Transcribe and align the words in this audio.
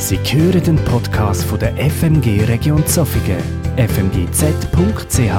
Sie 0.00 0.16
hören 0.16 0.62
den 0.62 0.76
Podcast 0.76 1.42
von 1.42 1.58
der 1.58 1.74
FMG 1.76 2.44
Region 2.46 2.86
Zofingen, 2.86 3.42
fmgz.ch. 3.76 5.32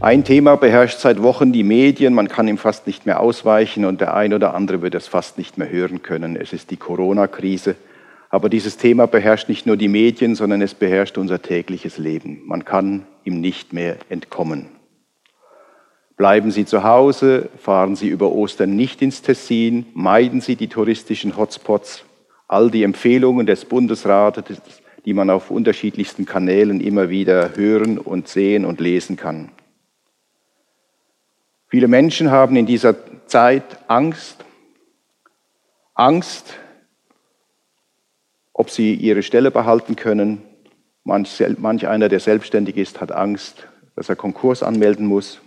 Ein 0.00 0.24
Thema 0.24 0.56
beherrscht 0.56 1.00
seit 1.00 1.22
Wochen 1.22 1.52
die 1.52 1.62
Medien, 1.62 2.14
man 2.14 2.28
kann 2.28 2.48
ihm 2.48 2.56
fast 2.56 2.86
nicht 2.86 3.04
mehr 3.04 3.20
ausweichen 3.20 3.84
und 3.84 4.00
der 4.00 4.14
ein 4.14 4.32
oder 4.32 4.54
andere 4.54 4.80
wird 4.80 4.94
es 4.94 5.08
fast 5.08 5.36
nicht 5.36 5.58
mehr 5.58 5.70
hören 5.70 6.00
können. 6.00 6.36
Es 6.36 6.54
ist 6.54 6.70
die 6.70 6.78
Corona-Krise. 6.78 7.76
Aber 8.30 8.48
dieses 8.48 8.78
Thema 8.78 9.06
beherrscht 9.06 9.50
nicht 9.50 9.66
nur 9.66 9.76
die 9.76 9.88
Medien, 9.88 10.34
sondern 10.34 10.62
es 10.62 10.72
beherrscht 10.72 11.18
unser 11.18 11.42
tägliches 11.42 11.98
Leben. 11.98 12.40
Man 12.46 12.64
kann 12.64 13.06
ihm 13.24 13.42
nicht 13.42 13.74
mehr 13.74 13.98
entkommen. 14.08 14.70
Bleiben 16.16 16.50
Sie 16.50 16.64
zu 16.64 16.82
Hause, 16.82 17.50
fahren 17.58 17.94
Sie 17.94 18.08
über 18.08 18.32
Ostern 18.32 18.74
nicht 18.74 19.02
ins 19.02 19.20
Tessin, 19.20 19.84
meiden 19.92 20.40
Sie 20.40 20.56
die 20.56 20.68
touristischen 20.68 21.36
Hotspots. 21.36 22.06
All 22.48 22.70
die 22.70 22.82
Empfehlungen 22.82 23.46
des 23.46 23.64
Bundesrates, 23.64 24.60
die 25.04 25.14
man 25.14 25.30
auf 25.30 25.50
unterschiedlichsten 25.50 26.26
Kanälen 26.26 26.80
immer 26.80 27.08
wieder 27.08 27.56
hören 27.56 27.98
und 27.98 28.28
sehen 28.28 28.64
und 28.64 28.80
lesen 28.80 29.16
kann. 29.16 29.50
Viele 31.68 31.88
Menschen 31.88 32.30
haben 32.30 32.56
in 32.56 32.66
dieser 32.66 32.94
Zeit 33.26 33.64
Angst. 33.88 34.44
Angst, 35.94 36.54
ob 38.52 38.70
sie 38.70 38.94
ihre 38.94 39.22
Stelle 39.22 39.50
behalten 39.50 39.96
können. 39.96 40.42
Manch, 41.04 41.42
manch 41.58 41.86
einer, 41.86 42.08
der 42.08 42.20
selbstständig 42.20 42.76
ist, 42.76 43.00
hat 43.00 43.12
Angst, 43.12 43.68
dass 43.94 44.08
er 44.08 44.16
Konkurs 44.16 44.62
anmelden 44.62 45.06
muss. 45.06 45.40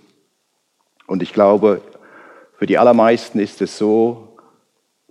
Und 1.07 1.23
ich 1.23 1.33
glaube, 1.33 1.81
für 2.57 2.65
die 2.65 2.77
allermeisten 2.77 3.39
ist 3.39 3.61
es 3.61 3.77
so, 3.77 4.28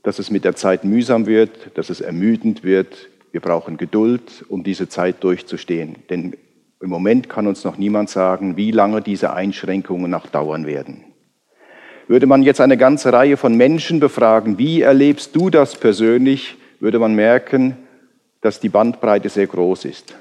dass 0.02 0.18
es 0.18 0.30
mit 0.30 0.44
der 0.44 0.56
Zeit 0.56 0.84
mühsam 0.84 1.26
wird, 1.26 1.76
dass 1.76 1.90
es 1.90 2.00
ermüdend 2.00 2.64
wird. 2.64 3.08
Wir 3.32 3.40
brauchen 3.40 3.76
Geduld, 3.76 4.44
um 4.48 4.62
diese 4.62 4.88
Zeit 4.88 5.22
durchzustehen. 5.22 5.96
Denn 6.10 6.34
im 6.80 6.90
Moment 6.90 7.28
kann 7.28 7.46
uns 7.46 7.64
noch 7.64 7.76
niemand 7.76 8.08
sagen, 8.08 8.56
wie 8.56 8.70
lange 8.70 9.02
diese 9.02 9.32
Einschränkungen 9.32 10.10
noch 10.10 10.26
dauern 10.26 10.66
werden. 10.66 11.04
Würde 12.06 12.26
man 12.26 12.42
jetzt 12.42 12.60
eine 12.60 12.76
ganze 12.76 13.12
Reihe 13.12 13.36
von 13.36 13.54
Menschen 13.56 14.00
befragen, 14.00 14.58
wie 14.58 14.80
erlebst 14.80 15.36
du 15.36 15.50
das 15.50 15.76
persönlich, 15.76 16.56
würde 16.80 16.98
man 16.98 17.14
merken, 17.14 17.76
dass 18.40 18.60
die 18.60 18.68
Bandbreite 18.68 19.28
sehr 19.28 19.46
groß 19.46 19.84
ist. 19.84 20.14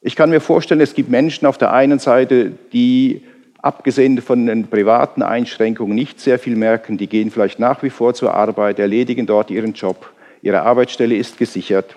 Ich 0.00 0.16
kann 0.16 0.30
mir 0.30 0.40
vorstellen, 0.40 0.82
es 0.82 0.94
gibt 0.94 1.08
Menschen 1.08 1.46
auf 1.46 1.56
der 1.56 1.72
einen 1.72 1.98
Seite, 1.98 2.52
die 2.72 3.22
abgesehen 3.64 4.20
von 4.20 4.44
den 4.44 4.68
privaten 4.68 5.22
Einschränkungen 5.22 5.94
nicht 5.94 6.20
sehr 6.20 6.38
viel 6.38 6.54
merken. 6.54 6.98
Die 6.98 7.06
gehen 7.06 7.30
vielleicht 7.30 7.58
nach 7.58 7.82
wie 7.82 7.88
vor 7.88 8.12
zur 8.12 8.34
Arbeit, 8.34 8.78
erledigen 8.78 9.26
dort 9.26 9.50
ihren 9.50 9.72
Job, 9.72 10.10
ihre 10.42 10.62
Arbeitsstelle 10.62 11.16
ist 11.16 11.38
gesichert. 11.38 11.96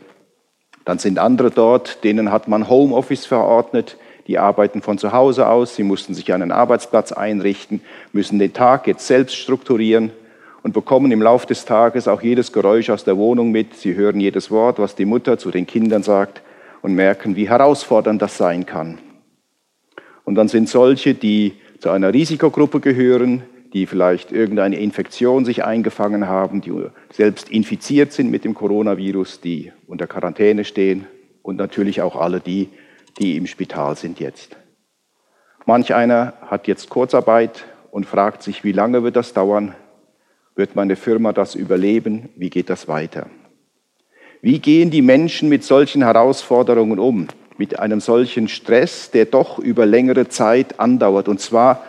Dann 0.86 0.98
sind 0.98 1.20
andere 1.20 1.52
dort, 1.52 2.06
denen 2.06 2.32
hat 2.32 2.48
man 2.48 2.70
Homeoffice 2.70 3.26
verordnet, 3.26 3.98
die 4.28 4.40
arbeiten 4.40 4.82
von 4.82 4.98
zu 4.98 5.12
Hause 5.12 5.48
aus, 5.50 5.76
sie 5.76 5.84
mussten 5.84 6.14
sich 6.14 6.34
einen 6.34 6.54
Arbeitsplatz 6.54 7.12
einrichten, 7.12 7.82
müssen 8.14 8.40
den 8.40 8.54
Tag 8.54 8.88
jetzt 8.88 9.06
selbst 9.06 9.36
strukturieren 9.36 10.12
und 10.64 10.74
bekommen 10.74 11.12
im 11.12 11.22
Laufe 11.22 11.48
des 11.48 11.66
Tages 11.66 12.08
auch 12.08 12.22
jedes 12.22 12.54
Geräusch 12.54 12.90
aus 12.90 13.04
der 13.04 13.18
Wohnung 13.18 13.52
mit. 13.52 13.74
Sie 13.76 13.96
hören 13.96 14.22
jedes 14.22 14.52
Wort, 14.52 14.80
was 14.80 14.96
die 14.96 15.06
Mutter 15.06 15.38
zu 15.38 15.52
den 15.52 15.68
Kindern 15.68 16.04
sagt 16.04 16.42
und 16.82 16.94
merken, 16.94 17.36
wie 17.36 17.50
herausfordernd 17.50 18.22
das 18.22 18.38
sein 18.38 18.66
kann. 18.66 19.00
Und 20.28 20.36
dann 20.36 20.50
sind 20.50 20.68
solche, 20.68 21.14
die 21.14 21.54
zu 21.80 21.90
einer 21.90 22.14
Risikogruppe 22.14 22.82
gehören, 22.82 23.44
die 23.72 23.86
vielleicht 23.86 24.34
irgendeine 24.34 24.78
Infektion 24.78 25.46
sich 25.46 25.64
eingefangen 25.64 26.28
haben, 26.28 26.60
die 26.60 26.74
selbst 27.14 27.50
infiziert 27.50 28.12
sind 28.12 28.30
mit 28.30 28.44
dem 28.44 28.54
Coronavirus, 28.54 29.40
die 29.40 29.72
unter 29.88 30.06
Quarantäne 30.06 30.66
stehen 30.66 31.08
und 31.44 31.56
natürlich 31.56 32.02
auch 32.02 32.18
alle 32.18 32.42
die, 32.42 32.68
die 33.20 33.38
im 33.38 33.48
Spital 33.48 33.96
sind 33.96 34.20
jetzt. 34.20 34.58
Manch 35.66 35.96
einer 35.96 36.34
hat 36.42 36.68
jetzt 36.68 36.90
Kurzarbeit 36.90 37.64
und 37.92 38.06
fragt 38.06 38.44
sich, 38.44 38.66
wie 38.66 38.74
lange 38.74 39.04
wird 39.04 39.16
das 39.16 39.32
dauern? 39.32 39.76
Wird 40.56 40.76
meine 40.76 40.98
Firma 40.98 41.32
das 41.32 41.56
überleben? 41.56 42.28
Wie 42.36 42.50
geht 42.50 42.70
das 42.70 42.90
weiter? 42.90 43.30
Wie 44.42 44.60
gehen 44.60 44.92
die 44.92 45.02
Menschen 45.02 45.48
mit 45.48 45.64
solchen 45.64 46.04
Herausforderungen 46.04 47.00
um? 47.00 47.30
Mit 47.58 47.80
einem 47.80 48.00
solchen 48.00 48.48
Stress, 48.48 49.12
der 49.12 49.26
doch 49.26 49.60
über 49.60 49.86
längere 49.86 50.28
Zeit 50.30 50.80
andauert, 50.80 51.28
und 51.28 51.40
zwar 51.40 51.84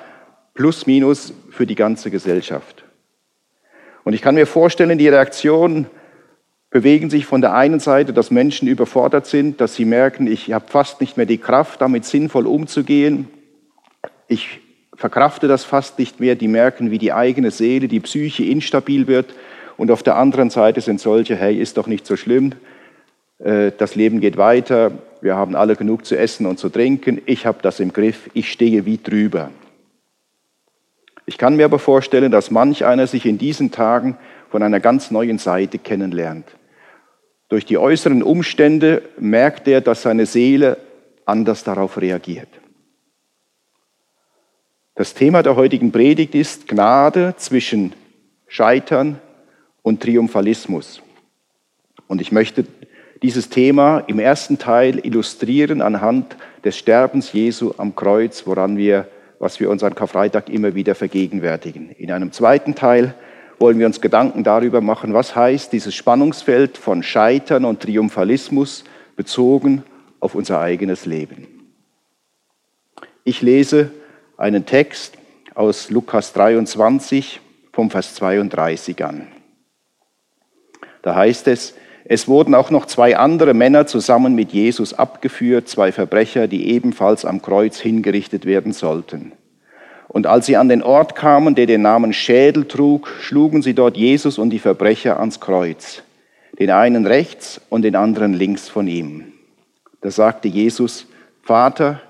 plus 0.54 0.86
minus 0.86 1.32
für 1.50 1.66
die 1.66 1.74
ganze 1.74 2.10
Gesellschaft. 2.10 2.84
Und 4.04 4.14
ich 4.14 4.22
kann 4.22 4.34
mir 4.34 4.46
vorstellen, 4.46 4.98
die 4.98 5.08
Reaktionen 5.08 5.86
bewegen 6.70 7.10
sich 7.10 7.26
von 7.26 7.40
der 7.40 7.54
einen 7.54 7.80
Seite, 7.80 8.12
dass 8.12 8.30
Menschen 8.30 8.68
überfordert 8.68 9.26
sind, 9.26 9.60
dass 9.60 9.74
sie 9.74 9.84
merken, 9.84 10.26
ich 10.26 10.52
habe 10.52 10.66
fast 10.68 11.00
nicht 11.00 11.16
mehr 11.16 11.26
die 11.26 11.38
Kraft, 11.38 11.80
damit 11.80 12.04
sinnvoll 12.04 12.46
umzugehen. 12.46 13.28
Ich 14.26 14.60
verkrafte 14.94 15.48
das 15.48 15.64
fast 15.64 15.98
nicht 15.98 16.20
mehr. 16.20 16.34
Die 16.34 16.48
merken, 16.48 16.90
wie 16.90 16.98
die 16.98 17.12
eigene 17.12 17.50
Seele, 17.50 17.88
die 17.88 18.00
Psyche 18.00 18.44
instabil 18.44 19.06
wird. 19.06 19.34
Und 19.76 19.90
auf 19.90 20.02
der 20.02 20.16
anderen 20.16 20.50
Seite 20.50 20.80
sind 20.80 21.00
solche, 21.00 21.36
hey, 21.36 21.56
ist 21.56 21.76
doch 21.76 21.86
nicht 21.86 22.06
so 22.06 22.16
schlimm. 22.16 22.52
Äh, 23.38 23.72
das 23.78 23.94
Leben 23.94 24.20
geht 24.20 24.36
weiter, 24.36 24.90
wir 25.20 25.36
haben 25.36 25.56
alle 25.56 25.76
genug 25.76 26.04
zu 26.04 26.16
essen 26.16 26.46
und 26.46 26.58
zu 26.58 26.68
trinken, 26.68 27.20
ich 27.26 27.46
habe 27.46 27.58
das 27.62 27.80
im 27.80 27.92
Griff, 27.92 28.30
ich 28.34 28.50
stehe 28.52 28.86
wie 28.86 28.98
drüber. 28.98 29.50
Ich 31.26 31.36
kann 31.36 31.56
mir 31.56 31.66
aber 31.66 31.78
vorstellen, 31.78 32.30
dass 32.30 32.50
manch 32.50 32.84
einer 32.84 33.06
sich 33.06 33.26
in 33.26 33.36
diesen 33.36 33.70
Tagen 33.70 34.16
von 34.50 34.62
einer 34.62 34.80
ganz 34.80 35.10
neuen 35.10 35.38
Seite 35.38 35.78
kennenlernt. 35.78 36.46
Durch 37.48 37.66
die 37.66 37.78
äußeren 37.78 38.22
Umstände 38.22 39.02
merkt 39.18 39.68
er, 39.68 39.80
dass 39.80 40.02
seine 40.02 40.26
Seele 40.26 40.78
anders 41.24 41.64
darauf 41.64 42.00
reagiert. 42.00 42.48
Das 44.94 45.14
Thema 45.14 45.42
der 45.42 45.56
heutigen 45.56 45.92
Predigt 45.92 46.34
ist 46.34 46.66
Gnade 46.66 47.34
zwischen 47.36 47.92
Scheitern 48.46 49.20
und 49.82 50.02
Triumphalismus. 50.02 51.02
Und 52.06 52.20
ich 52.20 52.32
möchte 52.32 52.64
dieses 53.22 53.48
Thema 53.48 54.00
im 54.06 54.18
ersten 54.18 54.58
Teil 54.58 55.04
illustrieren 55.04 55.82
anhand 55.82 56.36
des 56.64 56.76
Sterbens 56.76 57.32
Jesu 57.32 57.72
am 57.76 57.94
Kreuz, 57.96 58.46
woran 58.46 58.76
wir, 58.76 59.08
was 59.38 59.58
wir 59.60 59.70
uns 59.70 59.82
an 59.82 59.94
Karfreitag 59.94 60.48
immer 60.48 60.74
wieder 60.74 60.94
vergegenwärtigen. 60.94 61.90
In 61.90 62.12
einem 62.12 62.32
zweiten 62.32 62.74
Teil 62.74 63.14
wollen 63.58 63.78
wir 63.78 63.86
uns 63.86 64.00
Gedanken 64.00 64.44
darüber 64.44 64.80
machen, 64.80 65.14
was 65.14 65.34
heißt 65.34 65.72
dieses 65.72 65.94
Spannungsfeld 65.94 66.78
von 66.78 67.02
Scheitern 67.02 67.64
und 67.64 67.80
Triumphalismus 67.80 68.84
bezogen 69.16 69.82
auf 70.20 70.34
unser 70.34 70.60
eigenes 70.60 71.06
Leben. 71.06 71.48
Ich 73.24 73.42
lese 73.42 73.90
einen 74.36 74.64
Text 74.64 75.18
aus 75.54 75.90
Lukas 75.90 76.32
23 76.34 77.40
vom 77.72 77.90
Vers 77.90 78.14
32 78.14 79.04
an. 79.04 79.26
Da 81.02 81.16
heißt 81.16 81.48
es, 81.48 81.74
es 82.10 82.26
wurden 82.26 82.54
auch 82.54 82.70
noch 82.70 82.86
zwei 82.86 83.18
andere 83.18 83.52
Männer 83.52 83.86
zusammen 83.86 84.34
mit 84.34 84.50
Jesus 84.50 84.94
abgeführt, 84.94 85.68
zwei 85.68 85.92
Verbrecher, 85.92 86.48
die 86.48 86.70
ebenfalls 86.70 87.26
am 87.26 87.42
Kreuz 87.42 87.78
hingerichtet 87.78 88.46
werden 88.46 88.72
sollten. 88.72 89.32
Und 90.08 90.26
als 90.26 90.46
sie 90.46 90.56
an 90.56 90.70
den 90.70 90.82
Ort 90.82 91.14
kamen, 91.14 91.54
der 91.54 91.66
den 91.66 91.82
Namen 91.82 92.14
Schädel 92.14 92.64
trug, 92.66 93.08
schlugen 93.20 93.60
sie 93.60 93.74
dort 93.74 93.98
Jesus 93.98 94.38
und 94.38 94.48
die 94.48 94.58
Verbrecher 94.58 95.20
ans 95.20 95.38
Kreuz, 95.38 96.02
den 96.58 96.70
einen 96.70 97.04
rechts 97.04 97.60
und 97.68 97.82
den 97.82 97.94
anderen 97.94 98.32
links 98.32 98.70
von 98.70 98.88
ihm. 98.88 99.34
Da 100.00 100.10
sagte 100.10 100.48
Jesus, 100.48 101.06
Vater, 101.42 102.00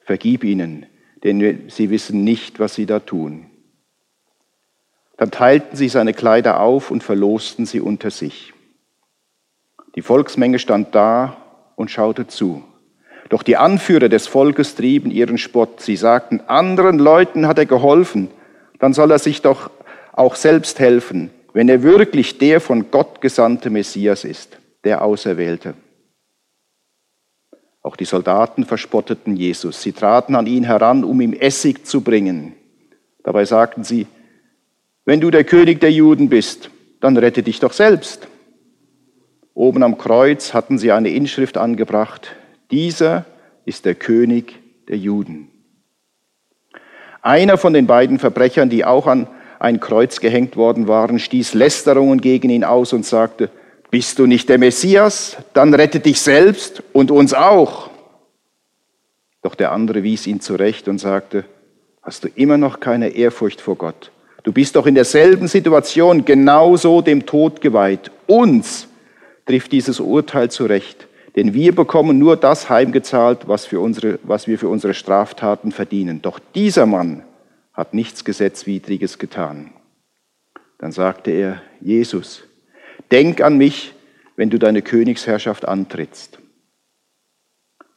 vergib 0.00 0.42
ihnen, 0.42 0.86
denn 1.22 1.68
sie 1.68 1.90
wissen 1.90 2.24
nicht, 2.24 2.58
was 2.58 2.74
sie 2.74 2.86
da 2.86 2.98
tun. 2.98 3.46
Dann 5.16 5.30
teilten 5.30 5.76
sie 5.76 5.88
seine 5.88 6.12
Kleider 6.12 6.58
auf 6.58 6.90
und 6.90 7.04
verlosten 7.04 7.66
sie 7.66 7.80
unter 7.80 8.10
sich. 8.10 8.53
Die 9.94 10.02
Volksmenge 10.02 10.58
stand 10.58 10.94
da 10.94 11.36
und 11.76 11.90
schaute 11.90 12.26
zu. 12.26 12.62
Doch 13.28 13.42
die 13.42 13.56
Anführer 13.56 14.08
des 14.08 14.26
Volkes 14.26 14.74
trieben 14.74 15.10
ihren 15.10 15.38
Spott. 15.38 15.80
Sie 15.80 15.96
sagten, 15.96 16.40
anderen 16.46 16.98
Leuten 16.98 17.46
hat 17.46 17.58
er 17.58 17.66
geholfen, 17.66 18.28
dann 18.78 18.92
soll 18.92 19.10
er 19.10 19.18
sich 19.18 19.40
doch 19.40 19.70
auch 20.12 20.34
selbst 20.34 20.78
helfen, 20.78 21.30
wenn 21.52 21.68
er 21.68 21.82
wirklich 21.82 22.38
der 22.38 22.60
von 22.60 22.90
Gott 22.90 23.20
gesandte 23.20 23.70
Messias 23.70 24.24
ist, 24.24 24.58
der 24.84 25.02
Auserwählte. 25.02 25.74
Auch 27.82 27.96
die 27.96 28.04
Soldaten 28.04 28.64
verspotteten 28.64 29.36
Jesus. 29.36 29.82
Sie 29.82 29.92
traten 29.92 30.34
an 30.36 30.46
ihn 30.46 30.64
heran, 30.64 31.04
um 31.04 31.20
ihm 31.20 31.32
Essig 31.32 31.86
zu 31.86 32.00
bringen. 32.00 32.54
Dabei 33.22 33.44
sagten 33.44 33.84
sie, 33.84 34.06
wenn 35.04 35.20
du 35.20 35.30
der 35.30 35.44
König 35.44 35.80
der 35.80 35.92
Juden 35.92 36.28
bist, 36.28 36.70
dann 37.00 37.16
rette 37.16 37.42
dich 37.42 37.60
doch 37.60 37.72
selbst. 37.72 38.26
Oben 39.54 39.84
am 39.84 39.98
Kreuz 39.98 40.52
hatten 40.52 40.78
sie 40.78 40.90
eine 40.90 41.10
Inschrift 41.10 41.56
angebracht. 41.56 42.34
Dieser 42.72 43.24
ist 43.64 43.84
der 43.84 43.94
König 43.94 44.58
der 44.88 44.98
Juden. 44.98 45.48
Einer 47.22 47.56
von 47.56 47.72
den 47.72 47.86
beiden 47.86 48.18
Verbrechern, 48.18 48.68
die 48.68 48.84
auch 48.84 49.06
an 49.06 49.28
ein 49.60 49.80
Kreuz 49.80 50.20
gehängt 50.20 50.56
worden 50.56 50.88
waren, 50.88 51.18
stieß 51.18 51.54
Lästerungen 51.54 52.20
gegen 52.20 52.50
ihn 52.50 52.64
aus 52.64 52.92
und 52.92 53.06
sagte, 53.06 53.48
bist 53.90 54.18
du 54.18 54.26
nicht 54.26 54.48
der 54.48 54.58
Messias? 54.58 55.36
Dann 55.54 55.72
rette 55.72 56.00
dich 56.00 56.20
selbst 56.20 56.82
und 56.92 57.12
uns 57.12 57.32
auch. 57.32 57.90
Doch 59.40 59.54
der 59.54 59.72
andere 59.72 60.02
wies 60.02 60.26
ihn 60.26 60.40
zurecht 60.40 60.88
und 60.88 60.98
sagte, 60.98 61.44
hast 62.02 62.24
du 62.24 62.28
immer 62.34 62.58
noch 62.58 62.80
keine 62.80 63.10
Ehrfurcht 63.10 63.60
vor 63.60 63.76
Gott? 63.76 64.10
Du 64.42 64.52
bist 64.52 64.76
doch 64.76 64.86
in 64.86 64.96
derselben 64.96 65.46
Situation 65.48 66.24
genauso 66.24 67.00
dem 67.00 67.24
Tod 67.24 67.60
geweiht. 67.60 68.10
Uns 68.26 68.88
trifft 69.46 69.72
dieses 69.72 70.00
Urteil 70.00 70.50
zurecht, 70.50 71.08
denn 71.36 71.54
wir 71.54 71.74
bekommen 71.74 72.18
nur 72.18 72.36
das 72.36 72.70
heimgezahlt, 72.70 73.48
was, 73.48 73.66
für 73.66 73.80
unsere, 73.80 74.18
was 74.22 74.46
wir 74.46 74.58
für 74.58 74.68
unsere 74.68 74.94
Straftaten 74.94 75.72
verdienen. 75.72 76.22
Doch 76.22 76.38
dieser 76.54 76.86
Mann 76.86 77.24
hat 77.72 77.92
nichts 77.92 78.24
Gesetzwidriges 78.24 79.18
getan. 79.18 79.72
Dann 80.78 80.92
sagte 80.92 81.30
er, 81.30 81.62
Jesus, 81.80 82.44
denk 83.10 83.40
an 83.40 83.58
mich, 83.58 83.94
wenn 84.36 84.50
du 84.50 84.58
deine 84.58 84.82
Königsherrschaft 84.82 85.66
antrittst. 85.66 86.38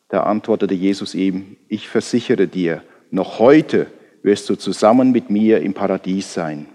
Da 0.09 0.23
antwortete 0.23 0.73
Jesus 0.73 1.15
ihm, 1.15 1.57
ich 1.67 1.87
versichere 1.87 2.47
dir, 2.47 2.83
noch 3.11 3.39
heute 3.39 3.87
wirst 4.23 4.49
du 4.49 4.55
zusammen 4.55 5.11
mit 5.11 5.29
mir 5.29 5.61
im 5.61 5.73
Paradies 5.73 6.33
sein. 6.33 6.67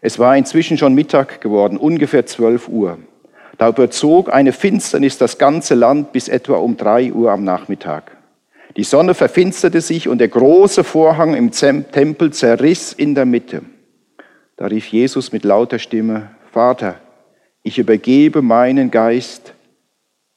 Es 0.00 0.18
war 0.18 0.36
inzwischen 0.36 0.78
schon 0.78 0.94
Mittag 0.94 1.40
geworden, 1.40 1.76
ungefähr 1.76 2.26
12 2.26 2.68
Uhr. 2.68 2.98
Da 3.56 3.68
überzog 3.68 4.32
eine 4.32 4.52
Finsternis 4.52 5.18
das 5.18 5.38
ganze 5.38 5.74
Land 5.74 6.12
bis 6.12 6.28
etwa 6.28 6.56
um 6.56 6.76
drei 6.76 7.12
Uhr 7.12 7.32
am 7.32 7.42
Nachmittag. 7.42 8.16
Die 8.76 8.84
Sonne 8.84 9.14
verfinsterte 9.14 9.80
sich 9.80 10.08
und 10.08 10.18
der 10.18 10.28
große 10.28 10.84
Vorhang 10.84 11.34
im 11.34 11.50
Tempel 11.50 12.32
zerriss 12.32 12.92
in 12.92 13.16
der 13.16 13.26
Mitte. 13.26 13.62
Da 14.56 14.66
rief 14.66 14.86
Jesus 14.86 15.32
mit 15.32 15.44
lauter 15.44 15.80
Stimme, 15.80 16.30
Vater, 16.52 17.00
ich 17.62 17.78
übergebe 17.78 18.40
meinen 18.40 18.90
Geist 18.92 19.54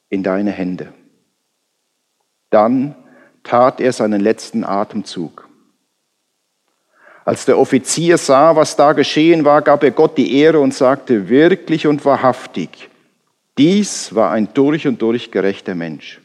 in 0.08 0.24
deine 0.24 0.50
Hände. 0.50 0.92
Dann 2.50 2.96
tat 3.44 3.80
er 3.80 3.92
seinen 3.92 4.20
letzten 4.20 4.64
Atemzug. 4.64 5.48
Als 7.24 7.44
der 7.44 7.58
Offizier 7.58 8.18
sah, 8.18 8.56
was 8.56 8.76
da 8.76 8.92
geschehen 8.92 9.44
war, 9.44 9.62
gab 9.62 9.84
er 9.84 9.92
Gott 9.92 10.18
die 10.18 10.36
Ehre 10.38 10.60
und 10.60 10.74
sagte, 10.74 11.28
wirklich 11.28 11.86
und 11.86 12.04
wahrhaftig, 12.04 12.88
dies 13.58 14.14
war 14.14 14.30
ein 14.32 14.48
durch 14.54 14.86
und 14.86 15.00
durch 15.02 15.30
gerechter 15.30 15.74
Mensch. 15.74 16.20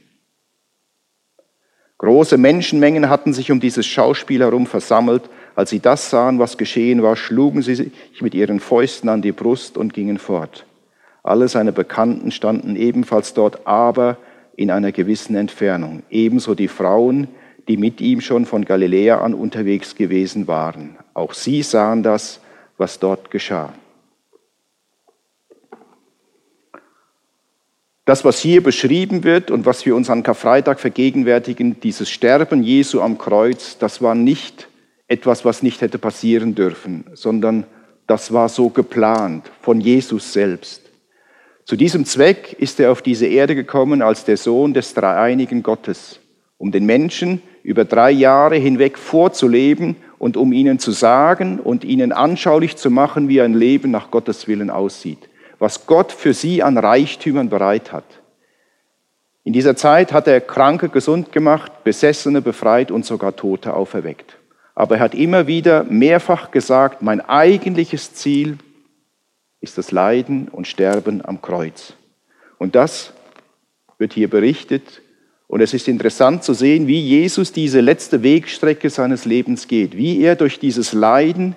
Große 1.99 2.37
Menschenmengen 2.37 3.09
hatten 3.09 3.33
sich 3.33 3.51
um 3.51 3.59
dieses 3.59 3.85
Schauspiel 3.85 4.41
herum 4.41 4.67
versammelt. 4.67 5.23
Als 5.55 5.71
sie 5.71 5.79
das 5.79 6.11
sahen, 6.11 6.37
was 6.37 6.57
geschehen 6.57 7.01
war, 7.01 7.15
schlugen 7.15 7.63
sie 7.63 7.75
sich 7.75 8.21
mit 8.21 8.35
ihren 8.35 8.59
Fäusten 8.59 9.09
an 9.09 9.23
die 9.23 9.31
Brust 9.31 9.77
und 9.77 9.93
gingen 9.93 10.19
fort. 10.19 10.65
Alle 11.23 11.47
seine 11.47 11.71
Bekannten 11.71 12.31
standen 12.31 12.75
ebenfalls 12.75 13.33
dort, 13.33 13.65
aber 13.67 14.17
in 14.55 14.71
einer 14.71 14.91
gewissen 14.91 15.35
Entfernung. 15.35 16.03
Ebenso 16.09 16.55
die 16.55 16.67
Frauen, 16.67 17.27
die 17.67 17.77
mit 17.77 18.01
ihm 18.01 18.21
schon 18.21 18.45
von 18.45 18.65
Galiläa 18.65 19.19
an 19.19 19.33
unterwegs 19.33 19.95
gewesen 19.95 20.47
waren. 20.47 20.97
Auch 21.13 21.33
sie 21.33 21.63
sahen 21.63 22.03
das, 22.03 22.39
was 22.77 22.99
dort 22.99 23.31
geschah. 23.31 23.73
Das, 28.05 28.23
was 28.23 28.39
hier 28.39 28.63
beschrieben 28.63 29.25
wird 29.25 29.51
und 29.51 29.65
was 29.65 29.85
wir 29.85 29.93
uns 29.93 30.09
an 30.09 30.23
Karfreitag 30.23 30.79
vergegenwärtigen, 30.79 31.81
dieses 31.81 32.09
Sterben 32.09 32.63
Jesu 32.63 33.01
am 33.01 33.17
Kreuz, 33.17 33.77
das 33.79 34.01
war 34.01 34.15
nicht 34.15 34.69
etwas, 35.09 35.43
was 35.43 35.61
nicht 35.61 35.81
hätte 35.81 35.97
passieren 35.97 36.55
dürfen, 36.55 37.03
sondern 37.15 37.65
das 38.07 38.31
war 38.31 38.47
so 38.47 38.69
geplant 38.69 39.51
von 39.59 39.81
Jesus 39.81 40.31
selbst. 40.31 40.83
Zu 41.65 41.75
diesem 41.75 42.05
Zweck 42.05 42.55
ist 42.57 42.79
er 42.79 42.93
auf 42.93 43.01
diese 43.01 43.25
Erde 43.25 43.53
gekommen 43.53 44.01
als 44.01 44.23
der 44.23 44.37
Sohn 44.37 44.73
des 44.73 44.93
dreieinigen 44.93 45.63
Gottes, 45.63 46.21
um 46.57 46.71
den 46.71 46.85
Menschen 46.85 47.41
über 47.67 47.83
drei 47.83 48.11
Jahre 48.11 48.55
hinweg 48.55 48.97
vorzuleben 48.97 49.97
und 50.19 50.37
um 50.37 50.53
ihnen 50.53 50.79
zu 50.79 50.91
sagen 50.91 51.59
und 51.59 51.83
ihnen 51.83 52.13
anschaulich 52.13 52.77
zu 52.77 52.89
machen, 52.89 53.27
wie 53.27 53.41
ein 53.41 53.53
Leben 53.53 53.91
nach 53.91 54.09
Gottes 54.09 54.47
Willen 54.47 54.69
aussieht, 54.69 55.27
was 55.59 55.85
Gott 55.85 56.13
für 56.13 56.33
sie 56.33 56.63
an 56.63 56.77
Reichtümern 56.77 57.49
bereit 57.49 57.91
hat. 57.91 58.05
In 59.43 59.51
dieser 59.51 59.75
Zeit 59.75 60.13
hat 60.13 60.29
er 60.29 60.39
Kranke 60.39 60.87
gesund 60.87 61.33
gemacht, 61.33 61.83
Besessene 61.83 62.41
befreit 62.41 62.89
und 62.89 63.05
sogar 63.05 63.35
Tote 63.35 63.73
auferweckt. 63.73 64.37
Aber 64.73 64.95
er 64.95 65.01
hat 65.01 65.13
immer 65.13 65.45
wieder 65.47 65.83
mehrfach 65.83 66.51
gesagt, 66.51 67.01
mein 67.01 67.19
eigentliches 67.19 68.13
Ziel 68.13 68.59
ist 69.59 69.77
das 69.77 69.91
Leiden 69.91 70.47
und 70.47 70.67
Sterben 70.67 71.23
am 71.25 71.41
Kreuz. 71.41 71.95
Und 72.59 72.75
das 72.75 73.11
wird 73.97 74.13
hier 74.13 74.29
berichtet. 74.29 75.01
Und 75.47 75.61
es 75.61 75.73
ist 75.73 75.87
interessant 75.87 76.43
zu 76.43 76.53
sehen, 76.53 76.87
wie 76.87 76.99
Jesus 76.99 77.53
diese 77.53 77.79
letzte 77.79 78.21
Wegstrecke 78.21 78.89
seines 78.89 79.25
Lebens 79.25 79.67
geht, 79.67 79.95
wie 79.95 80.21
er 80.21 80.35
durch 80.35 80.59
dieses 80.59 80.91
Leiden, 80.91 81.55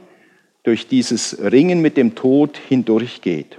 durch 0.63 0.87
dieses 0.87 1.39
Ringen 1.43 1.83
mit 1.83 1.97
dem 1.97 2.15
Tod 2.15 2.57
hindurchgeht. 2.69 3.59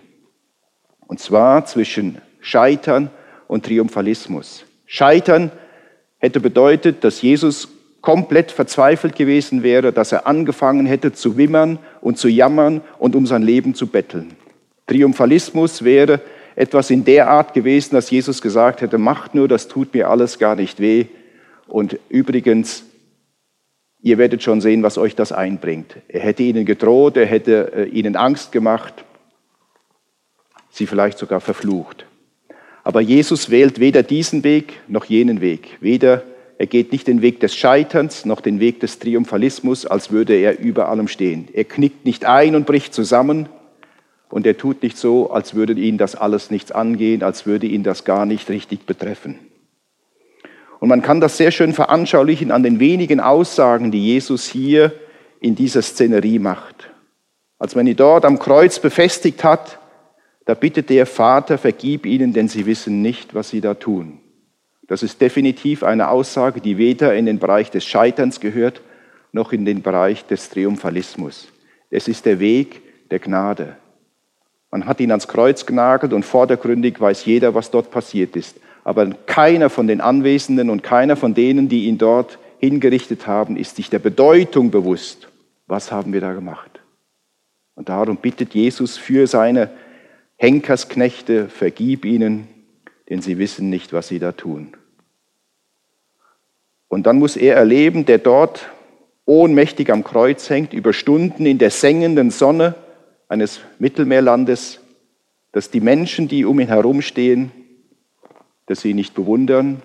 Und 1.07 1.19
zwar 1.19 1.66
zwischen 1.66 2.19
Scheitern 2.39 3.10
und 3.48 3.66
Triumphalismus. 3.66 4.63
Scheitern 4.86 5.51
hätte 6.19 6.39
bedeutet, 6.39 7.04
dass 7.04 7.22
Jesus 7.22 7.68
komplett 8.00 8.51
verzweifelt 8.51 9.16
gewesen 9.16 9.63
wäre, 9.63 9.92
dass 9.92 10.12
er 10.12 10.25
angefangen 10.25 10.86
hätte 10.86 11.12
zu 11.12 11.38
wimmern 11.38 11.78
und 12.00 12.18
zu 12.18 12.30
jammern 12.30 12.81
und 12.98 13.16
um 13.16 13.25
sein 13.25 13.44
Leben 13.44 13.75
zu 13.75 13.88
betteln. 13.88 14.33
Triumphalismus 14.88 15.83
wäre 15.83 16.22
etwas 16.56 16.89
in 16.89 17.06
der 17.06 17.30
Art 17.30 17.53
gewesen, 17.53 17.95
dass 17.95 18.12
Jesus 18.12 18.42
gesagt 18.42 18.81
hätte, 18.81 18.98
macht 18.98 19.36
nur, 19.36 19.48
das 19.48 19.68
tut 19.68 19.94
mir 19.94 20.09
alles 20.09 20.39
gar 20.39 20.56
nicht 20.56 20.80
weh. 20.80 21.06
Und 21.68 21.98
übrigens, 22.09 22.83
ihr 24.01 24.18
werdet 24.18 24.44
schon 24.44 24.62
sehen, 24.62 24.83
was 24.83 24.98
euch 24.98 25.15
das 25.15 25.31
einbringt. 25.31 25.95
Er 26.07 26.21
hätte 26.21 26.44
ihnen 26.44 26.65
gedroht, 26.65 27.18
er 27.18 27.25
hätte 27.25 27.71
äh, 27.74 27.83
ihnen 27.86 28.15
Angst 28.15 28.51
gemacht, 28.51 28.94
sie 30.69 30.88
vielleicht 30.88 31.18
sogar 31.18 31.39
verflucht. 31.39 32.06
Aber 32.83 33.01
Jesus 33.01 33.50
wählt 33.50 33.80
weder 33.80 34.04
diesen 34.04 34.44
Weg 34.44 34.80
noch 34.88 35.06
jenen 35.06 35.39
Weg, 35.39 35.77
weder 35.81 36.24
er 36.57 36.68
geht 36.68 36.92
nicht 36.92 37.07
den 37.07 37.24
Weg 37.24 37.39
des 37.39 37.56
Scheiterns 37.56 38.24
noch 38.24 38.39
den 38.39 38.59
Weg 38.59 38.81
des 38.81 39.00
Triumphalismus, 39.00 39.88
als 39.88 40.12
würde 40.12 40.36
er 40.36 40.59
über 40.59 40.89
allem 40.89 41.07
stehen. 41.07 41.47
Er 41.54 41.63
knickt 41.63 42.06
nicht 42.06 42.25
ein 42.25 42.56
und 42.56 42.68
bricht 42.68 42.94
zusammen 42.94 43.50
und 44.31 44.48
er 44.48 44.57
tut 44.57 44.81
nicht 44.81 44.98
so, 44.98 45.30
als 45.31 45.54
würde 45.54 45.74
ihn 45.74 45.98
das 45.98 46.16
alles 46.16 46.50
nichts 46.50 46.72
angehen, 46.72 47.22
als 47.22 47.45
würde 47.45 47.68
ihn 47.68 47.83
das 47.83 48.06
gar 48.06 48.26
nicht 48.26 48.50
richtig 48.50 48.85
betreffen. 48.85 49.40
Und 50.80 50.90
man 50.90 51.04
kann 51.04 51.21
das 51.21 51.38
sehr 51.38 51.52
schön 51.52 51.73
veranschaulichen 51.73 52.50
an 52.50 52.64
den 52.64 52.80
wenigen 52.80 53.19
Aussagen, 53.19 53.92
die 53.92 54.04
Jesus 54.04 54.47
hier 54.47 54.94
in 55.40 55.54
dieser 55.54 55.81
Szenerie 55.81 56.40
macht. 56.40 56.90
Als 57.59 57.76
man 57.76 57.85
ihn 57.85 57.95
dort 57.95 58.26
am 58.26 58.40
Kreuz 58.40 58.80
befestigt 58.80 59.44
hat, 59.44 59.78
da 60.45 60.56
bittet 60.56 60.90
der 60.90 61.06
Vater, 61.06 61.59
vergib 61.59 62.07
ihnen, 62.07 62.33
denn 62.33 62.47
sie 62.47 62.66
wissen 62.66 63.04
nicht, 63.04 63.35
was 63.35 63.50
sie 63.50 63.61
da 63.61 63.76
tun. 63.76 64.19
Das 64.88 65.04
ist 65.04 65.21
definitiv 65.21 65.83
eine 65.83 66.09
Aussage, 66.09 66.61
die 66.61 66.78
weder 66.78 67.14
in 67.14 67.26
den 67.26 67.38
Bereich 67.38 67.69
des 67.69 67.85
Scheiterns 67.85 68.40
gehört, 68.40 68.81
noch 69.31 69.54
in 69.54 69.66
den 69.66 69.83
Bereich 69.83 70.26
des 70.26 70.50
Triumphalismus. 70.50 71.47
Es 71.90 72.07
ist 72.07 72.26
der 72.26 72.40
Weg 72.40 72.81
der 73.11 73.19
Gnade. 73.19 73.78
Man 74.71 74.85
hat 74.85 75.01
ihn 75.01 75.11
ans 75.11 75.28
Kreuz 75.28 75.66
genagelt 75.66 76.13
und 76.13 76.23
vordergründig 76.23 76.99
weiß 76.99 77.25
jeder, 77.25 77.54
was 77.54 77.71
dort 77.71 77.92
passiert 77.92 78.37
ist. 78.37 78.57
Aber 78.83 79.07
keiner 79.25 79.69
von 79.69 79.85
den 79.85 80.01
Anwesenden 80.01 80.69
und 80.69 80.81
keiner 80.81 81.18
von 81.18 81.33
denen, 81.33 81.68
die 81.68 81.85
ihn 81.85 81.97
dort 81.97 82.40
hingerichtet 82.59 83.28
haben, 83.28 83.57
ist 83.57 83.75
sich 83.75 83.90
der 83.90 83.99
Bedeutung 83.99 84.71
bewusst. 84.71 85.28
Was 85.68 85.92
haben 85.92 86.13
wir 86.13 86.21
da 86.21 86.33
gemacht? 86.33 86.80
Und 87.75 87.90
darum 87.90 88.18
bittet 88.18 88.54
Jesus 88.54 88.97
für 88.97 89.28
seine 89.28 89.69
Henkersknechte, 90.37 91.49
vergib 91.49 92.06
ihnen, 92.06 92.47
denn 93.09 93.21
sie 93.21 93.37
wissen 93.37 93.69
nicht, 93.69 93.94
was 93.94 94.07
sie 94.07 94.19
da 94.19 94.31
tun. 94.31 94.75
Und 96.87 97.06
dann 97.06 97.19
muss 97.19 97.37
er 97.37 97.56
erleben, 97.56 98.06
der 98.06 98.18
dort 98.18 98.69
ohnmächtig 99.25 99.92
am 99.92 100.04
Kreuz 100.04 100.49
hängt, 100.49 100.73
über 100.73 100.94
Stunden 100.94 101.45
in 101.45 101.57
der 101.57 101.71
sengenden 101.71 102.31
Sonne 102.31 102.75
eines 103.31 103.61
Mittelmeerlandes, 103.80 104.81
dass 105.54 105.71
die 105.71 105.80
Menschen, 105.80 106.28
die 106.28 106.44
um 106.44 106.59
ihn 106.59 106.68
herumstehen, 106.68 107.52
dass 108.66 108.81
sie 108.81 108.90
ihn 108.90 108.97
nicht 108.97 109.16
bewundern, 109.16 109.81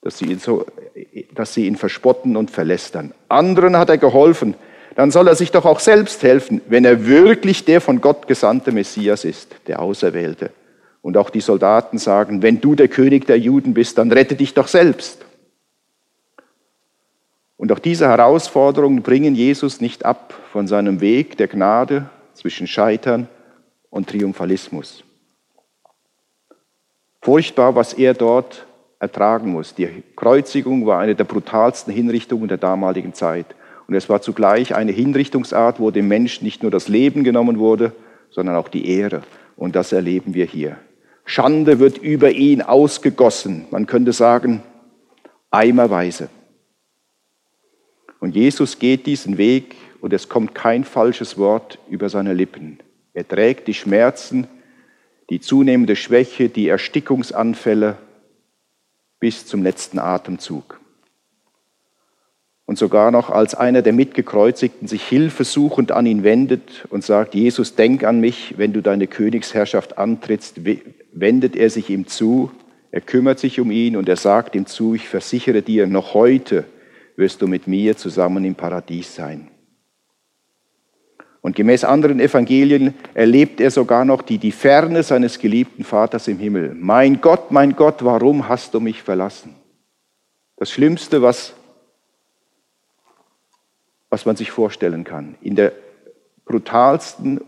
dass 0.00 0.18
sie 0.18 0.24
ihn, 0.24 0.40
so, 0.40 0.66
dass 1.32 1.54
sie 1.54 1.68
ihn 1.68 1.76
verspotten 1.76 2.36
und 2.36 2.50
verlästern. 2.50 3.14
Anderen 3.28 3.76
hat 3.76 3.88
er 3.88 3.98
geholfen, 3.98 4.54
dann 4.96 5.12
soll 5.12 5.28
er 5.28 5.36
sich 5.36 5.52
doch 5.52 5.64
auch 5.64 5.78
selbst 5.78 6.24
helfen, 6.24 6.60
wenn 6.66 6.84
er 6.84 7.06
wirklich 7.06 7.64
der 7.64 7.80
von 7.80 8.00
Gott 8.00 8.26
gesandte 8.26 8.72
Messias 8.72 9.24
ist, 9.24 9.54
der 9.68 9.80
Auserwählte. 9.80 10.50
Und 11.02 11.16
auch 11.16 11.30
die 11.30 11.40
Soldaten 11.40 11.98
sagen, 11.98 12.42
wenn 12.42 12.60
du 12.60 12.74
der 12.74 12.88
König 12.88 13.26
der 13.26 13.38
Juden 13.38 13.74
bist, 13.74 13.96
dann 13.96 14.10
rette 14.10 14.34
dich 14.34 14.54
doch 14.54 14.66
selbst. 14.66 15.24
Und 17.56 17.70
auch 17.70 17.78
diese 17.78 18.08
Herausforderungen 18.08 19.02
bringen 19.02 19.36
Jesus 19.36 19.80
nicht 19.80 20.04
ab 20.04 20.34
von 20.50 20.66
seinem 20.66 21.00
Weg 21.00 21.36
der 21.36 21.46
Gnade 21.46 22.10
zwischen 22.34 22.66
Scheitern 22.66 23.28
und 23.90 24.08
Triumphalismus. 24.08 25.04
Furchtbar, 27.20 27.74
was 27.74 27.92
er 27.92 28.14
dort 28.14 28.66
ertragen 28.98 29.50
muss. 29.50 29.74
Die 29.74 30.02
Kreuzigung 30.16 30.86
war 30.86 31.00
eine 31.00 31.14
der 31.14 31.24
brutalsten 31.24 31.92
Hinrichtungen 31.92 32.48
der 32.48 32.58
damaligen 32.58 33.14
Zeit. 33.14 33.46
Und 33.86 33.94
es 33.94 34.08
war 34.08 34.22
zugleich 34.22 34.74
eine 34.74 34.92
Hinrichtungsart, 34.92 35.80
wo 35.80 35.90
dem 35.90 36.08
Menschen 36.08 36.44
nicht 36.44 36.62
nur 36.62 36.70
das 36.70 36.88
Leben 36.88 37.24
genommen 37.24 37.58
wurde, 37.58 37.92
sondern 38.30 38.56
auch 38.56 38.68
die 38.68 38.88
Ehre. 38.88 39.22
Und 39.56 39.76
das 39.76 39.92
erleben 39.92 40.34
wir 40.34 40.46
hier. 40.46 40.78
Schande 41.24 41.78
wird 41.78 41.98
über 41.98 42.30
ihn 42.30 42.62
ausgegossen. 42.62 43.66
Man 43.70 43.86
könnte 43.86 44.12
sagen, 44.12 44.62
eimerweise. 45.50 46.28
Und 48.20 48.36
Jesus 48.36 48.78
geht 48.78 49.06
diesen 49.06 49.36
Weg 49.36 49.74
und 50.02 50.12
es 50.12 50.28
kommt 50.28 50.54
kein 50.54 50.82
falsches 50.84 51.38
Wort 51.38 51.78
über 51.88 52.08
seine 52.08 52.34
Lippen. 52.34 52.80
Er 53.14 53.26
trägt 53.26 53.68
die 53.68 53.74
Schmerzen, 53.74 54.48
die 55.30 55.40
zunehmende 55.40 55.94
Schwäche, 55.94 56.48
die 56.48 56.68
Erstickungsanfälle 56.68 57.96
bis 59.20 59.46
zum 59.46 59.62
letzten 59.62 60.00
Atemzug. 60.00 60.80
Und 62.66 62.78
sogar 62.78 63.12
noch 63.12 63.30
als 63.30 63.54
einer 63.54 63.80
der 63.80 63.92
Mitgekreuzigten 63.92 64.88
sich 64.88 65.04
hilfesuchend 65.04 65.92
an 65.92 66.06
ihn 66.06 66.24
wendet 66.24 66.84
und 66.90 67.04
sagt, 67.04 67.36
Jesus, 67.36 67.76
denk 67.76 68.02
an 68.02 68.18
mich, 68.18 68.54
wenn 68.58 68.72
du 68.72 68.80
deine 68.82 69.06
Königsherrschaft 69.06 69.98
antrittst, 69.98 70.62
wendet 71.12 71.54
er 71.54 71.70
sich 71.70 71.90
ihm 71.90 72.08
zu, 72.08 72.50
er 72.90 73.02
kümmert 73.02 73.38
sich 73.38 73.60
um 73.60 73.70
ihn 73.70 73.96
und 73.96 74.08
er 74.08 74.16
sagt 74.16 74.56
ihm 74.56 74.66
zu, 74.66 74.96
ich 74.96 75.08
versichere 75.08 75.62
dir, 75.62 75.86
noch 75.86 76.12
heute 76.12 76.64
wirst 77.14 77.40
du 77.40 77.46
mit 77.46 77.68
mir 77.68 77.96
zusammen 77.96 78.44
im 78.44 78.56
Paradies 78.56 79.14
sein. 79.14 79.51
Und 81.42 81.56
gemäß 81.56 81.84
anderen 81.84 82.20
Evangelien 82.20 82.94
erlebt 83.12 83.60
er 83.60 83.70
sogar 83.70 84.04
noch 84.04 84.22
die, 84.22 84.38
die 84.38 84.52
Ferne 84.52 85.02
seines 85.02 85.38
geliebten 85.38 85.84
Vaters 85.84 86.28
im 86.28 86.38
Himmel. 86.38 86.74
Mein 86.74 87.20
Gott, 87.20 87.50
mein 87.50 87.76
Gott, 87.76 88.04
warum 88.04 88.48
hast 88.48 88.72
du 88.74 88.80
mich 88.80 89.02
verlassen? 89.02 89.54
Das 90.56 90.70
Schlimmste, 90.70 91.20
was, 91.20 91.52
was 94.08 94.24
man 94.24 94.36
sich 94.36 94.50
vorstellen 94.50 95.04
kann. 95.04 95.34
In 95.42 95.54
der 95.54 95.72
brutalsten 96.46 97.40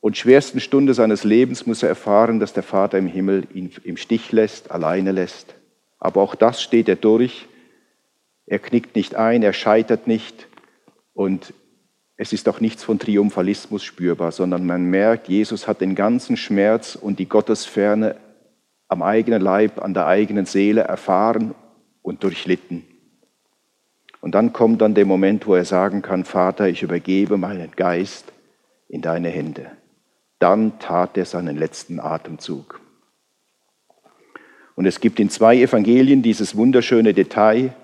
und 0.00 0.16
schwersten 0.16 0.60
Stunde 0.60 0.92
seines 0.94 1.24
Lebens 1.24 1.66
muss 1.66 1.82
er 1.82 1.88
erfahren, 1.88 2.38
dass 2.38 2.52
der 2.52 2.62
Vater 2.62 2.98
im 2.98 3.06
Himmel 3.06 3.48
ihn 3.52 3.72
im 3.82 3.96
Stich 3.96 4.30
lässt, 4.30 4.70
alleine 4.70 5.10
lässt. 5.10 5.54
Aber 5.98 6.20
auch 6.20 6.34
das 6.34 6.62
steht 6.62 6.88
er 6.88 6.96
durch 6.96 7.48
er 8.46 8.58
knickt 8.58 8.96
nicht 8.96 9.14
ein, 9.14 9.42
er 9.42 9.52
scheitert 9.52 10.06
nicht 10.06 10.48
und 11.14 11.54
es 12.22 12.32
ist 12.32 12.48
auch 12.48 12.60
nichts 12.60 12.84
von 12.84 13.00
Triumphalismus 13.00 13.82
spürbar, 13.82 14.30
sondern 14.30 14.64
man 14.64 14.84
merkt, 14.84 15.28
Jesus 15.28 15.66
hat 15.66 15.80
den 15.80 15.96
ganzen 15.96 16.36
Schmerz 16.36 16.94
und 16.94 17.18
die 17.18 17.28
Gottesferne 17.28 18.14
am 18.86 19.02
eigenen 19.02 19.42
Leib, 19.42 19.82
an 19.82 19.92
der 19.92 20.06
eigenen 20.06 20.46
Seele 20.46 20.82
erfahren 20.82 21.52
und 22.00 22.22
durchlitten. 22.22 22.84
Und 24.20 24.36
dann 24.36 24.52
kommt 24.52 24.82
dann 24.82 24.94
der 24.94 25.04
Moment, 25.04 25.48
wo 25.48 25.56
er 25.56 25.64
sagen 25.64 26.00
kann, 26.00 26.24
Vater, 26.24 26.68
ich 26.68 26.84
übergebe 26.84 27.38
meinen 27.38 27.72
Geist 27.74 28.32
in 28.88 29.02
deine 29.02 29.28
Hände. 29.28 29.72
Dann 30.38 30.78
tat 30.78 31.18
er 31.18 31.24
seinen 31.24 31.56
letzten 31.56 31.98
Atemzug. 31.98 32.80
Und 34.76 34.86
es 34.86 35.00
gibt 35.00 35.18
in 35.18 35.28
zwei 35.28 35.56
Evangelien 35.56 36.22
dieses 36.22 36.56
wunderschöne 36.56 37.14
Detail, 37.14 37.74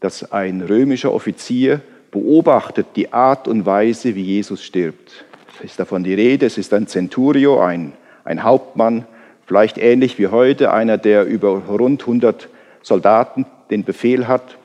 dass 0.00 0.32
ein 0.32 0.60
römischer 0.60 1.14
Offizier 1.14 1.80
beobachtet 2.10 2.86
die 2.96 3.12
Art 3.12 3.48
und 3.48 3.66
Weise, 3.66 4.14
wie 4.14 4.22
Jesus 4.22 4.62
stirbt. 4.62 5.24
Es 5.58 5.70
ist 5.70 5.78
davon 5.78 6.04
die 6.04 6.14
Rede, 6.14 6.46
es 6.46 6.58
ist 6.58 6.72
ein 6.72 6.86
Centurio, 6.86 7.60
ein, 7.60 7.92
ein 8.24 8.42
Hauptmann, 8.42 9.06
vielleicht 9.46 9.78
ähnlich 9.78 10.18
wie 10.18 10.28
heute, 10.28 10.72
einer, 10.72 10.98
der 10.98 11.24
über 11.24 11.50
rund 11.68 12.02
100 12.02 12.48
Soldaten 12.82 13.46
den 13.70 13.84
Befehl 13.84 14.28
hat. 14.28 14.58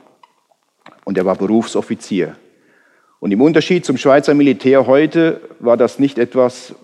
Und 1.05 1.17
er 1.17 1.25
war 1.25 1.35
Berufsoffizier. 1.35 2.35
Und 3.19 3.31
im 3.31 3.41
Unterschied 3.41 3.85
zum 3.85 3.97
Schweizer 3.97 4.33
Militär 4.33 4.87
heute 4.87 5.41
war 5.59 5.77
das 5.77 5.99
nicht 5.99 6.17
etwas, 6.17 6.75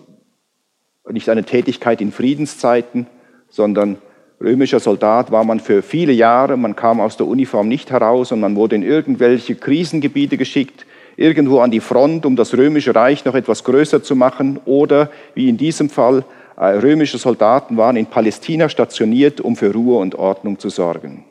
nicht 1.08 1.28
eine 1.28 1.44
Tätigkeit 1.44 2.00
in 2.00 2.12
Friedenszeiten, 2.12 3.06
sondern 3.48 3.98
römischer 4.40 4.80
Soldat 4.80 5.30
war 5.30 5.44
man 5.44 5.60
für 5.60 5.82
viele 5.82 6.12
Jahre, 6.12 6.56
man 6.56 6.76
kam 6.76 7.00
aus 7.00 7.16
der 7.16 7.26
Uniform 7.26 7.68
nicht 7.68 7.90
heraus 7.90 8.32
und 8.32 8.40
man 8.40 8.56
wurde 8.56 8.76
in 8.76 8.82
irgendwelche 8.82 9.54
Krisengebiete 9.54 10.36
geschickt, 10.36 10.86
irgendwo 11.16 11.60
an 11.60 11.70
die 11.70 11.80
Front, 11.80 12.24
um 12.24 12.36
das 12.36 12.56
römische 12.56 12.94
Reich 12.94 13.24
noch 13.24 13.34
etwas 13.34 13.64
größer 13.64 14.02
zu 14.02 14.14
machen 14.14 14.60
oder 14.64 15.10
wie 15.34 15.48
in 15.48 15.56
diesem 15.56 15.90
Fall, 15.90 16.24
äh, 16.56 16.66
römische 16.66 17.18
Soldaten 17.18 17.76
waren 17.76 17.96
in 17.96 18.06
Palästina 18.06 18.68
stationiert, 18.68 19.40
um 19.40 19.56
für 19.56 19.72
Ruhe 19.72 19.98
und 19.98 20.14
Ordnung 20.14 20.58
zu 20.58 20.68
sorgen. 20.68 21.24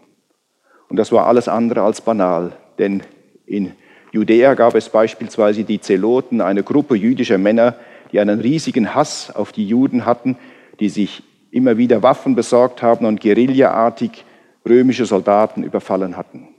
Und 0.89 0.97
das 0.97 1.11
war 1.11 1.27
alles 1.27 1.47
andere 1.47 1.81
als 1.81 2.01
banal, 2.01 2.53
denn 2.79 3.03
in 3.45 3.71
Judäa 4.11 4.53
gab 4.53 4.75
es 4.75 4.89
beispielsweise 4.89 5.63
die 5.63 5.81
Zeloten, 5.81 6.41
eine 6.41 6.63
Gruppe 6.63 6.95
jüdischer 6.95 7.37
Männer, 7.37 7.75
die 8.11 8.19
einen 8.19 8.39
riesigen 8.39 8.95
Hass 8.95 9.35
auf 9.35 9.51
die 9.51 9.67
Juden 9.67 10.05
hatten, 10.05 10.37
die 10.79 10.89
sich 10.89 11.23
immer 11.51 11.77
wieder 11.77 12.03
Waffen 12.03 12.35
besorgt 12.35 12.81
haben 12.81 13.05
und 13.05 13.21
guerillaartig 13.21 14.25
römische 14.67 15.05
Soldaten 15.05 15.63
überfallen 15.63 16.17
hatten. 16.17 16.49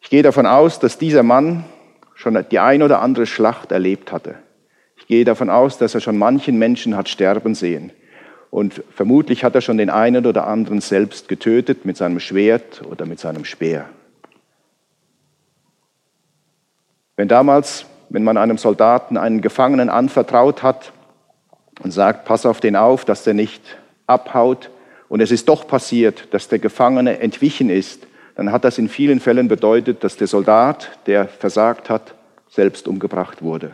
Ich 0.00 0.10
gehe 0.10 0.22
davon 0.22 0.46
aus, 0.46 0.78
dass 0.78 0.98
dieser 0.98 1.22
Mann 1.22 1.64
schon 2.14 2.44
die 2.50 2.58
ein 2.58 2.82
oder 2.82 3.00
andere 3.00 3.26
Schlacht 3.26 3.72
erlebt 3.72 4.12
hatte. 4.12 4.36
Ich 4.96 5.06
gehe 5.06 5.24
davon 5.24 5.50
aus, 5.50 5.78
dass 5.78 5.94
er 5.94 6.00
schon 6.00 6.18
manchen 6.18 6.58
Menschen 6.58 6.96
hat 6.96 7.08
sterben 7.08 7.54
sehen. 7.54 7.92
Und 8.50 8.82
vermutlich 8.90 9.44
hat 9.44 9.54
er 9.54 9.60
schon 9.60 9.78
den 9.78 9.90
einen 9.90 10.26
oder 10.26 10.46
anderen 10.46 10.80
selbst 10.80 11.28
getötet 11.28 11.84
mit 11.84 11.96
seinem 11.96 12.20
Schwert 12.20 12.82
oder 12.90 13.06
mit 13.06 13.20
seinem 13.20 13.44
Speer. 13.44 13.88
Wenn 17.16 17.28
damals, 17.28 17.86
wenn 18.08 18.24
man 18.24 18.36
einem 18.36 18.58
Soldaten 18.58 19.16
einen 19.16 19.40
Gefangenen 19.40 19.88
anvertraut 19.88 20.62
hat, 20.62 20.92
und 21.82 21.90
sagt, 21.90 22.24
pass 22.24 22.46
auf 22.46 22.60
den 22.60 22.76
auf, 22.76 23.04
dass 23.04 23.24
der 23.24 23.34
nicht 23.34 23.62
abhaut. 24.06 24.70
Und 25.08 25.20
es 25.20 25.30
ist 25.30 25.48
doch 25.48 25.66
passiert, 25.66 26.28
dass 26.32 26.48
der 26.48 26.58
Gefangene 26.58 27.20
entwichen 27.20 27.70
ist. 27.70 28.06
Dann 28.36 28.52
hat 28.52 28.64
das 28.64 28.78
in 28.78 28.88
vielen 28.88 29.20
Fällen 29.20 29.48
bedeutet, 29.48 30.04
dass 30.04 30.16
der 30.16 30.26
Soldat, 30.26 30.98
der 31.06 31.28
versagt 31.28 31.90
hat, 31.90 32.14
selbst 32.48 32.88
umgebracht 32.88 33.42
wurde. 33.42 33.72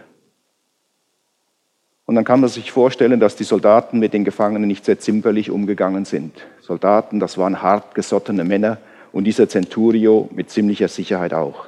Und 2.07 2.15
dann 2.15 2.25
kann 2.25 2.41
man 2.41 2.49
sich 2.49 2.71
vorstellen, 2.71 3.19
dass 3.19 3.35
die 3.35 3.45
Soldaten 3.45 3.99
mit 3.99 4.13
den 4.15 4.25
Gefangenen 4.25 4.69
nicht 4.69 4.85
sehr 4.85 5.01
zimperlich 5.01 5.51
umgegangen 5.51 6.05
sind. 6.05 6.33
Soldaten, 6.61 7.19
das 7.19 7.37
waren 7.37 7.63
hartgesottene 7.63 8.45
Männer 8.45 8.79
und 9.13 9.25
dieser 9.25 9.49
Centurio 9.49 10.29
mit 10.33 10.51
ziemlicher 10.51 10.89
Sicherheit 10.89 11.35
auch. 11.35 11.67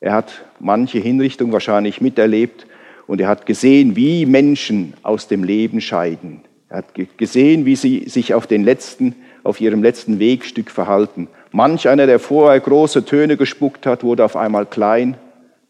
Er 0.00 0.12
hat 0.12 0.42
manche 0.58 0.98
Hinrichtung 0.98 1.52
wahrscheinlich 1.52 2.00
miterlebt 2.00 2.66
und 3.06 3.20
er 3.20 3.28
hat 3.28 3.46
gesehen, 3.46 3.96
wie 3.96 4.26
Menschen 4.26 4.94
aus 5.02 5.28
dem 5.28 5.44
Leben 5.44 5.80
scheiden. 5.80 6.40
Er 6.68 6.78
hat 6.78 6.94
gesehen, 7.18 7.66
wie 7.66 7.76
sie 7.76 8.08
sich 8.08 8.34
auf, 8.34 8.46
den 8.46 8.64
letzten, 8.64 9.14
auf 9.42 9.60
ihrem 9.60 9.82
letzten 9.82 10.18
Wegstück 10.18 10.70
verhalten. 10.70 11.28
Manch 11.52 11.88
einer, 11.88 12.06
der 12.06 12.18
vorher 12.18 12.58
große 12.58 13.04
Töne 13.04 13.36
gespuckt 13.36 13.86
hat, 13.86 14.02
wurde 14.02 14.24
auf 14.24 14.36
einmal 14.36 14.66
klein, 14.66 15.16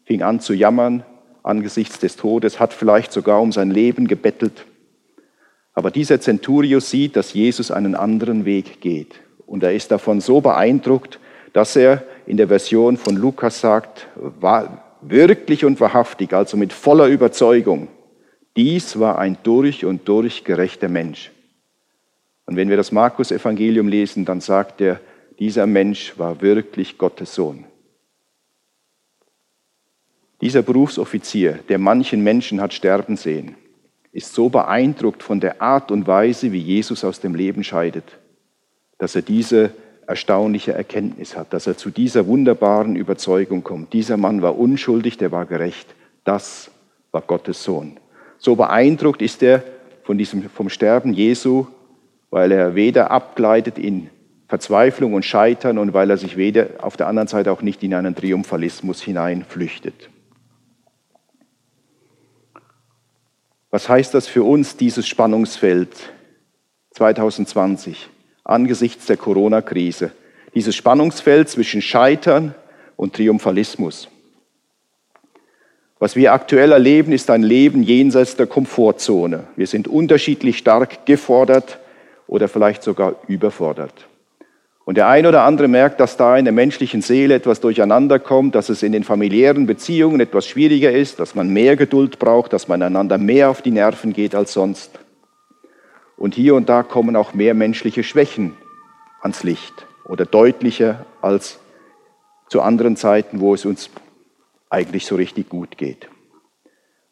fing 0.05 0.21
an 0.23 0.39
zu 0.39 0.53
jammern 0.53 1.03
angesichts 1.45 1.99
des 1.99 2.15
Todes, 2.15 2.59
hat 2.59 2.73
vielleicht 2.73 3.11
sogar 3.11 3.39
um 3.39 3.51
sein 3.51 3.69
Leben 3.69 4.07
gebettelt. 4.07 4.65
Aber 5.73 5.91
dieser 5.91 6.19
Centurius 6.19 6.89
sieht, 6.89 7.15
dass 7.15 7.33
Jesus 7.33 7.69
einen 7.69 7.95
anderen 7.95 8.45
Weg 8.45 8.81
geht. 8.81 9.15
Und 9.45 9.61
er 9.61 9.73
ist 9.73 9.91
davon 9.91 10.21
so 10.21 10.41
beeindruckt, 10.41 11.19
dass 11.53 11.75
er 11.75 12.03
in 12.25 12.37
der 12.37 12.47
Version 12.47 12.97
von 12.97 13.15
Lukas 13.15 13.61
sagt, 13.61 14.07
wirklich 15.09 15.65
und 15.65 15.79
wahrhaftig, 15.79 16.33
also 16.33 16.57
mit 16.57 16.73
voller 16.73 17.07
Überzeugung, 17.07 17.87
dies 18.55 18.99
war 18.99 19.19
ein 19.19 19.37
durch 19.43 19.85
und 19.85 20.07
durch 20.07 20.43
gerechter 20.43 20.89
Mensch. 20.89 21.31
Und 22.45 22.55
wenn 22.55 22.69
wir 22.69 22.77
das 22.77 22.91
Markus-Evangelium 22.91 23.87
lesen, 23.87 24.25
dann 24.25 24.41
sagt 24.41 24.81
er, 24.81 24.99
dieser 25.39 25.67
Mensch 25.67 26.17
war 26.17 26.41
wirklich 26.41 26.97
Gottes 26.97 27.35
Sohn. 27.35 27.65
Dieser 30.41 30.61
Berufsoffizier, 30.61 31.59
der 31.69 31.79
manchen 31.79 32.23
Menschen 32.23 32.61
hat 32.61 32.73
sterben 32.73 33.17
sehen, 33.17 33.55
ist 34.11 34.33
so 34.33 34.49
beeindruckt 34.49 35.23
von 35.23 35.39
der 35.39 35.61
Art 35.61 35.91
und 35.91 36.07
Weise, 36.07 36.51
wie 36.51 36.59
Jesus 36.59 37.03
aus 37.03 37.19
dem 37.19 37.35
Leben 37.35 37.63
scheidet, 37.63 38.17
dass 38.97 39.15
er 39.15 39.21
diese 39.21 39.73
erstaunliche 40.07 40.73
Erkenntnis 40.73 41.35
hat, 41.35 41.53
dass 41.53 41.67
er 41.67 41.77
zu 41.77 41.89
dieser 41.89 42.27
wunderbaren 42.27 42.95
Überzeugung 42.95 43.63
kommt. 43.63 43.93
Dieser 43.93 44.17
Mann 44.17 44.41
war 44.41 44.57
unschuldig, 44.57 45.17
der 45.17 45.31
war 45.31 45.45
gerecht. 45.45 45.95
Das 46.23 46.71
war 47.11 47.21
Gottes 47.21 47.63
Sohn. 47.63 47.97
So 48.37 48.55
beeindruckt 48.55 49.21
ist 49.21 49.41
er 49.41 49.63
von 50.03 50.17
diesem, 50.17 50.49
vom 50.49 50.69
Sterben 50.69 51.13
Jesu, 51.13 51.67
weil 52.29 52.51
er 52.51 52.75
weder 52.75 53.11
abgleitet 53.11 53.77
in 53.77 54.09
Verzweiflung 54.47 55.13
und 55.13 55.25
Scheitern 55.25 55.77
und 55.77 55.93
weil 55.93 56.09
er 56.09 56.17
sich 56.17 56.37
weder 56.37 56.67
auf 56.81 56.97
der 56.97 57.07
anderen 57.07 57.27
Seite 57.27 57.51
auch 57.51 57.61
nicht 57.61 57.81
in 57.83 57.93
einen 57.93 58.15
Triumphalismus 58.15 59.01
hineinflüchtet. 59.01 60.09
Was 63.71 63.89
heißt 63.89 64.13
das 64.13 64.27
für 64.27 64.43
uns, 64.43 64.77
dieses 64.77 65.07
Spannungsfeld 65.07 65.89
2020 66.91 68.09
angesichts 68.45 69.05
der 69.07 69.17
Corona-Krise? 69.17 70.11
Dieses 70.53 70.75
Spannungsfeld 70.75 71.49
zwischen 71.49 71.81
Scheitern 71.81 72.55
und 72.95 73.13
Triumphalismus. 73.13 74.07
Was 75.99 76.15
wir 76.15 76.33
aktuell 76.33 76.71
erleben, 76.71 77.11
ist 77.11 77.29
ein 77.29 77.43
Leben 77.43 77.83
jenseits 77.83 78.35
der 78.35 78.47
Komfortzone. 78.47 79.45
Wir 79.55 79.67
sind 79.67 79.87
unterschiedlich 79.87 80.57
stark 80.57 81.05
gefordert 81.05 81.79
oder 82.27 82.47
vielleicht 82.47 82.83
sogar 82.83 83.15
überfordert. 83.27 84.05
Und 84.85 84.97
der 84.97 85.07
eine 85.07 85.29
oder 85.29 85.43
andere 85.43 85.67
merkt, 85.67 85.99
dass 85.99 86.15
da 86.15 86.37
in 86.37 86.45
der 86.45 86.53
menschlichen 86.53 87.01
Seele 87.01 87.33
etwas 87.33 87.59
durcheinander 87.59 88.19
kommt, 88.19 88.53
dass 88.53 88.69
es 88.69 88.83
in 88.83 88.91
den 88.91 89.03
familiären 89.03 89.65
Beziehungen 89.65 90.19
etwas 90.19 90.45
schwieriger 90.45 90.91
ist, 90.91 91.19
dass 91.19 91.33
man 91.33 91.49
mehr 91.49 91.75
Geduld 91.75 92.19
braucht, 92.19 92.53
dass 92.53 92.67
man 92.67 92.83
einander 92.83 93.17
mehr 93.17 93.49
auf 93.49 93.63
die 93.63 93.71
Nerven 93.71 94.13
geht 94.13 94.35
als 94.35 94.53
sonst. 94.53 94.99
Und 96.17 96.35
hier 96.35 96.55
und 96.55 96.69
da 96.69 96.83
kommen 96.83 97.15
auch 97.15 97.33
mehr 97.33 97.53
menschliche 97.53 98.03
Schwächen 98.03 98.55
ans 99.21 99.43
Licht 99.43 99.85
oder 100.05 100.25
deutlicher 100.25 101.05
als 101.21 101.59
zu 102.47 102.61
anderen 102.61 102.95
Zeiten, 102.95 103.39
wo 103.39 103.53
es 103.53 103.65
uns 103.65 103.89
eigentlich 104.69 105.05
so 105.05 105.15
richtig 105.15 105.49
gut 105.49 105.77
geht. 105.77 106.09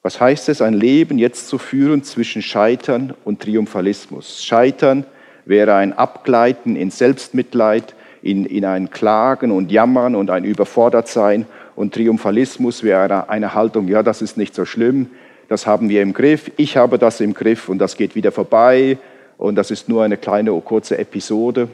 Was 0.01 0.19
heißt 0.19 0.50
es, 0.50 0.62
ein 0.62 0.74
Leben 0.74 1.17
jetzt 1.17 1.48
zu 1.48 1.57
führen 1.57 2.03
zwischen 2.03 2.41
Scheitern 2.41 3.13
und 3.24 3.41
Triumphalismus? 3.41 4.43
Scheitern 4.43 5.05
wäre 5.45 5.75
ein 5.75 5.93
Abgleiten 5.93 6.75
in 6.75 6.91
Selbstmitleid, 6.91 7.95
in, 8.22 8.45
in 8.45 8.65
ein 8.65 8.89
Klagen 8.89 9.51
und 9.51 9.72
Jammern 9.72 10.15
und 10.15 10.29
ein 10.29 10.43
Überfordertsein. 10.43 11.45
Und 11.75 11.93
Triumphalismus 11.93 12.83
wäre 12.83 13.29
eine 13.29 13.53
Haltung, 13.53 13.88
ja, 13.88 14.03
das 14.03 14.22
ist 14.22 14.38
nicht 14.38 14.53
so 14.53 14.65
schlimm, 14.65 15.10
das 15.47 15.67
haben 15.67 15.89
wir 15.89 16.01
im 16.01 16.13
Griff, 16.13 16.51
ich 16.57 16.77
habe 16.77 16.97
das 16.97 17.21
im 17.21 17.33
Griff 17.33 17.69
und 17.69 17.79
das 17.79 17.97
geht 17.97 18.15
wieder 18.15 18.31
vorbei 18.31 18.97
und 19.38 19.55
das 19.55 19.71
ist 19.71 19.89
nur 19.89 20.03
eine 20.03 20.17
kleine, 20.17 20.51
kurze 20.62 20.97
Episode. 20.97 21.69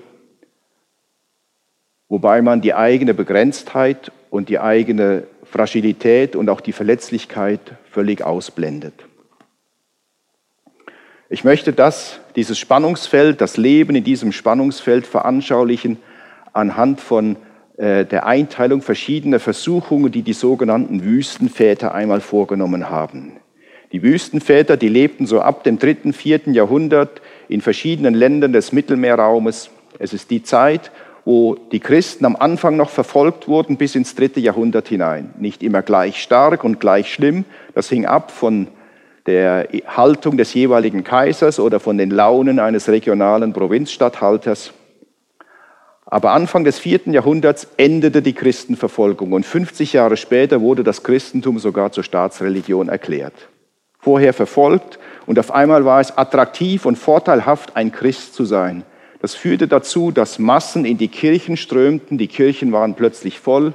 Wobei 2.07 2.41
man 2.41 2.61
die 2.61 2.73
eigene 2.73 3.13
Begrenztheit 3.13 4.11
und 4.29 4.49
die 4.49 4.59
eigene 4.59 5.23
Fragilität 5.43 6.35
und 6.35 6.49
auch 6.49 6.61
die 6.61 6.73
Verletzlichkeit 6.73 7.59
völlig 7.91 8.23
ausblendet. 8.23 8.93
Ich 11.29 11.43
möchte 11.43 11.73
das, 11.73 12.19
dieses 12.35 12.57
Spannungsfeld, 12.57 13.39
das 13.39 13.57
Leben 13.57 13.95
in 13.95 14.03
diesem 14.03 14.31
Spannungsfeld 14.31 15.05
veranschaulichen 15.05 15.99
anhand 16.53 17.01
von 17.01 17.35
äh, 17.77 18.03
der 18.05 18.25
Einteilung 18.25 18.81
verschiedener 18.81 19.39
Versuchungen, 19.39 20.11
die 20.11 20.23
die 20.23 20.33
sogenannten 20.33 21.03
Wüstenväter 21.03 21.93
einmal 21.93 22.21
vorgenommen 22.21 22.89
haben. 22.89 23.38
Die 23.91 24.03
Wüstenväter, 24.03 24.77
die 24.77 24.87
lebten 24.87 25.25
so 25.25 25.41
ab 25.41 25.63
dem 25.63 25.79
dritten, 25.79 26.13
vierten 26.13 26.53
Jahrhundert 26.53 27.21
in 27.47 27.61
verschiedenen 27.61 28.13
Ländern 28.13 28.53
des 28.53 28.71
Mittelmeerraumes. 28.71 29.71
Es 29.97 30.13
ist 30.13 30.29
die 30.29 30.43
Zeit, 30.43 30.91
wo 31.25 31.55
die 31.71 31.79
Christen 31.79 32.25
am 32.25 32.35
Anfang 32.35 32.77
noch 32.77 32.89
verfolgt 32.89 33.47
wurden 33.47 33.77
bis 33.77 33.95
ins 33.95 34.15
dritte 34.15 34.39
Jahrhundert 34.39 34.87
hinein. 34.87 35.33
Nicht 35.39 35.63
immer 35.63 35.81
gleich 35.81 36.21
stark 36.21 36.63
und 36.63 36.79
gleich 36.79 37.11
schlimm. 37.11 37.45
Das 37.73 37.89
hing 37.89 38.05
ab 38.05 38.31
von 38.31 38.67
der 39.25 39.67
Haltung 39.87 40.37
des 40.37 40.53
jeweiligen 40.53 41.03
Kaisers 41.03 41.59
oder 41.59 41.79
von 41.79 41.97
den 41.97 42.11
Launen 42.11 42.59
eines 42.59 42.89
regionalen 42.89 43.53
Provinzstatthalters. 43.53 44.71
Aber 46.05 46.31
Anfang 46.31 46.63
des 46.63 46.79
vierten 46.79 47.13
Jahrhunderts 47.13 47.67
endete 47.77 48.21
die 48.21 48.33
Christenverfolgung 48.33 49.31
und 49.33 49.45
50 49.45 49.93
Jahre 49.93 50.17
später 50.17 50.61
wurde 50.61 50.83
das 50.83 51.03
Christentum 51.03 51.59
sogar 51.59 51.91
zur 51.91 52.03
Staatsreligion 52.03 52.89
erklärt. 52.89 53.49
Vorher 53.99 54.33
verfolgt 54.33 54.99
und 55.25 55.37
auf 55.39 55.51
einmal 55.51 55.85
war 55.85 55.99
es 55.99 56.17
attraktiv 56.17 56.85
und 56.85 56.97
vorteilhaft, 56.97 57.75
ein 57.75 57.91
Christ 57.91 58.33
zu 58.33 58.45
sein. 58.45 58.83
Das 59.21 59.35
führte 59.35 59.67
dazu, 59.67 60.11
dass 60.11 60.39
Massen 60.39 60.85
in 60.85 60.97
die 60.97 61.09
Kirchen 61.09 61.57
strömten, 61.57 62.17
die 62.17 62.27
Kirchen 62.27 62.71
waren 62.71 62.95
plötzlich 62.95 63.39
voll, 63.39 63.73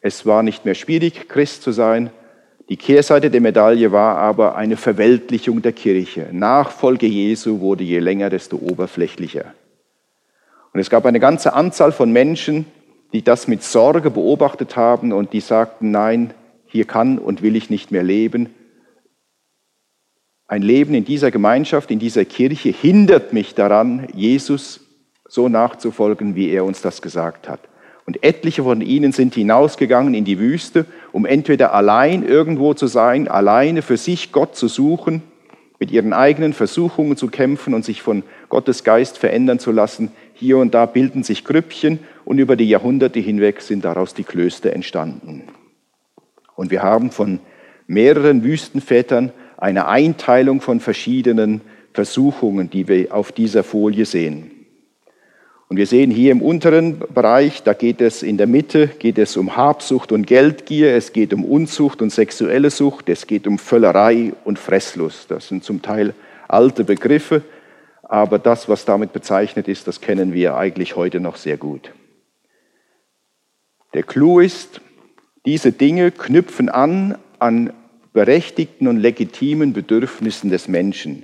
es 0.00 0.26
war 0.26 0.42
nicht 0.42 0.64
mehr 0.64 0.74
schwierig, 0.74 1.28
Christ 1.28 1.62
zu 1.62 1.72
sein 1.72 2.10
die 2.68 2.76
Kehrseite 2.76 3.30
der 3.30 3.40
Medaille 3.40 3.92
war 3.92 4.18
aber 4.18 4.56
eine 4.56 4.76
Verweltlichung 4.76 5.62
der 5.62 5.72
Kirche. 5.72 6.28
Nachfolge 6.32 7.06
Jesu 7.06 7.60
wurde 7.60 7.82
je 7.82 7.98
länger, 7.98 8.28
desto 8.28 8.58
oberflächlicher. 8.58 9.54
Und 10.74 10.80
es 10.80 10.90
gab 10.90 11.06
eine 11.06 11.18
ganze 11.18 11.54
Anzahl 11.54 11.92
von 11.92 12.12
Menschen, 12.12 12.66
die 13.14 13.22
das 13.22 13.48
mit 13.48 13.62
Sorge 13.62 14.10
beobachtet 14.10 14.76
haben 14.76 15.14
und 15.14 15.32
die 15.32 15.40
sagten, 15.40 15.90
nein, 15.90 16.34
hier 16.66 16.84
kann 16.84 17.18
und 17.18 17.40
will 17.40 17.56
ich 17.56 17.70
nicht 17.70 17.90
mehr 17.90 18.02
leben. 18.02 18.50
Ein 20.50 20.62
Leben 20.62 20.94
in 20.94 21.04
dieser 21.04 21.30
Gemeinschaft, 21.30 21.90
in 21.90 21.98
dieser 21.98 22.24
Kirche 22.24 22.70
hindert 22.70 23.34
mich 23.34 23.54
daran, 23.54 24.08
Jesus 24.14 24.80
so 25.28 25.50
nachzufolgen, 25.50 26.34
wie 26.34 26.48
er 26.48 26.64
uns 26.64 26.80
das 26.80 27.02
gesagt 27.02 27.50
hat. 27.50 27.60
Und 28.06 28.24
etliche 28.24 28.62
von 28.62 28.80
ihnen 28.80 29.12
sind 29.12 29.34
hinausgegangen 29.34 30.14
in 30.14 30.24
die 30.24 30.38
Wüste, 30.38 30.86
um 31.12 31.26
entweder 31.26 31.74
allein 31.74 32.26
irgendwo 32.26 32.72
zu 32.72 32.86
sein, 32.86 33.28
alleine 33.28 33.82
für 33.82 33.98
sich 33.98 34.32
Gott 34.32 34.56
zu 34.56 34.68
suchen, 34.68 35.22
mit 35.78 35.90
ihren 35.90 36.14
eigenen 36.14 36.54
Versuchungen 36.54 37.18
zu 37.18 37.28
kämpfen 37.28 37.74
und 37.74 37.84
sich 37.84 38.00
von 38.00 38.22
Gottes 38.48 38.84
Geist 38.84 39.18
verändern 39.18 39.58
zu 39.58 39.70
lassen. 39.70 40.12
Hier 40.32 40.56
und 40.56 40.72
da 40.72 40.86
bilden 40.86 41.24
sich 41.24 41.44
Grüppchen 41.44 41.98
und 42.24 42.38
über 42.38 42.56
die 42.56 42.70
Jahrhunderte 42.70 43.20
hinweg 43.20 43.60
sind 43.60 43.84
daraus 43.84 44.14
die 44.14 44.24
Klöster 44.24 44.72
entstanden. 44.72 45.42
Und 46.56 46.70
wir 46.70 46.82
haben 46.82 47.10
von 47.10 47.40
mehreren 47.86 48.42
Wüstenvätern 48.42 49.32
eine 49.58 49.88
Einteilung 49.88 50.60
von 50.60 50.80
verschiedenen 50.80 51.60
Versuchungen, 51.92 52.70
die 52.70 52.88
wir 52.88 53.12
auf 53.12 53.32
dieser 53.32 53.64
Folie 53.64 54.06
sehen. 54.06 54.52
Und 55.68 55.76
wir 55.76 55.86
sehen 55.86 56.10
hier 56.10 56.32
im 56.32 56.40
unteren 56.40 57.00
Bereich, 57.12 57.62
da 57.62 57.74
geht 57.74 58.00
es 58.00 58.22
in 58.22 58.38
der 58.38 58.46
Mitte, 58.46 58.86
geht 58.86 59.18
es 59.18 59.36
um 59.36 59.56
Habsucht 59.56 60.12
und 60.12 60.26
Geldgier, 60.26 60.94
es 60.94 61.12
geht 61.12 61.34
um 61.34 61.44
Unzucht 61.44 62.00
und 62.00 62.10
sexuelle 62.10 62.70
Sucht, 62.70 63.10
es 63.10 63.26
geht 63.26 63.46
um 63.46 63.58
Völlerei 63.58 64.32
und 64.44 64.58
Fresslust. 64.58 65.30
Das 65.30 65.48
sind 65.48 65.64
zum 65.64 65.82
Teil 65.82 66.14
alte 66.46 66.84
Begriffe, 66.84 67.42
aber 68.02 68.38
das, 68.38 68.70
was 68.70 68.86
damit 68.86 69.12
bezeichnet 69.12 69.68
ist, 69.68 69.86
das 69.86 70.00
kennen 70.00 70.32
wir 70.32 70.56
eigentlich 70.56 70.96
heute 70.96 71.20
noch 71.20 71.36
sehr 71.36 71.58
gut. 71.58 71.92
Der 73.92 74.04
Clou 74.04 74.40
ist, 74.40 74.80
diese 75.44 75.72
Dinge 75.72 76.12
knüpfen 76.12 76.70
an 76.70 77.18
an 77.38 77.72
berechtigten 78.12 78.88
und 78.88 78.98
legitimen 78.98 79.72
Bedürfnissen 79.72 80.50
des 80.50 80.68
Menschen. 80.68 81.22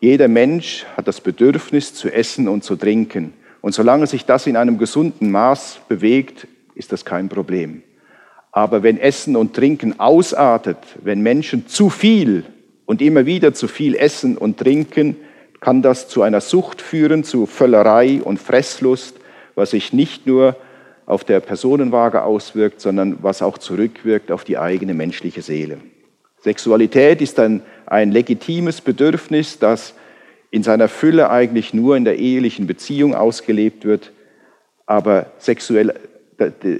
Jeder 0.00 0.28
Mensch 0.28 0.84
hat 0.96 1.06
das 1.06 1.20
Bedürfnis 1.20 1.94
zu 1.94 2.12
essen 2.12 2.48
und 2.48 2.64
zu 2.64 2.76
trinken. 2.76 3.34
Und 3.60 3.74
solange 3.74 4.06
sich 4.06 4.24
das 4.24 4.46
in 4.46 4.56
einem 4.56 4.78
gesunden 4.78 5.30
Maß 5.30 5.80
bewegt, 5.88 6.48
ist 6.74 6.92
das 6.92 7.04
kein 7.04 7.28
Problem. 7.28 7.82
Aber 8.50 8.82
wenn 8.82 8.98
Essen 8.98 9.36
und 9.36 9.54
Trinken 9.54 10.00
ausartet, 10.00 10.78
wenn 11.02 11.22
Menschen 11.22 11.68
zu 11.68 11.88
viel 11.88 12.44
und 12.84 13.00
immer 13.00 13.24
wieder 13.24 13.54
zu 13.54 13.68
viel 13.68 13.94
essen 13.94 14.36
und 14.36 14.58
trinken, 14.58 15.16
kann 15.60 15.80
das 15.80 16.08
zu 16.08 16.22
einer 16.22 16.40
Sucht 16.40 16.82
führen, 16.82 17.24
zu 17.24 17.46
Völlerei 17.46 18.20
und 18.22 18.38
Fresslust, 18.38 19.16
was 19.54 19.70
sich 19.70 19.92
nicht 19.92 20.26
nur 20.26 20.56
auf 21.06 21.24
der 21.24 21.40
Personenwaage 21.40 22.24
auswirkt, 22.24 22.80
sondern 22.80 23.22
was 23.22 23.42
auch 23.42 23.58
zurückwirkt 23.58 24.32
auf 24.32 24.44
die 24.44 24.58
eigene 24.58 24.94
menschliche 24.94 25.42
Seele. 25.42 25.78
Sexualität 26.42 27.20
ist 27.20 27.38
ein, 27.38 27.62
ein 27.86 28.10
legitimes 28.10 28.80
Bedürfnis, 28.80 29.58
das 29.58 29.94
in 30.50 30.62
seiner 30.62 30.88
Fülle 30.88 31.30
eigentlich 31.30 31.72
nur 31.72 31.96
in 31.96 32.04
der 32.04 32.18
ehelichen 32.18 32.66
Beziehung 32.66 33.14
ausgelebt 33.14 33.84
wird, 33.84 34.12
aber 34.86 35.26
sexuell, 35.38 35.94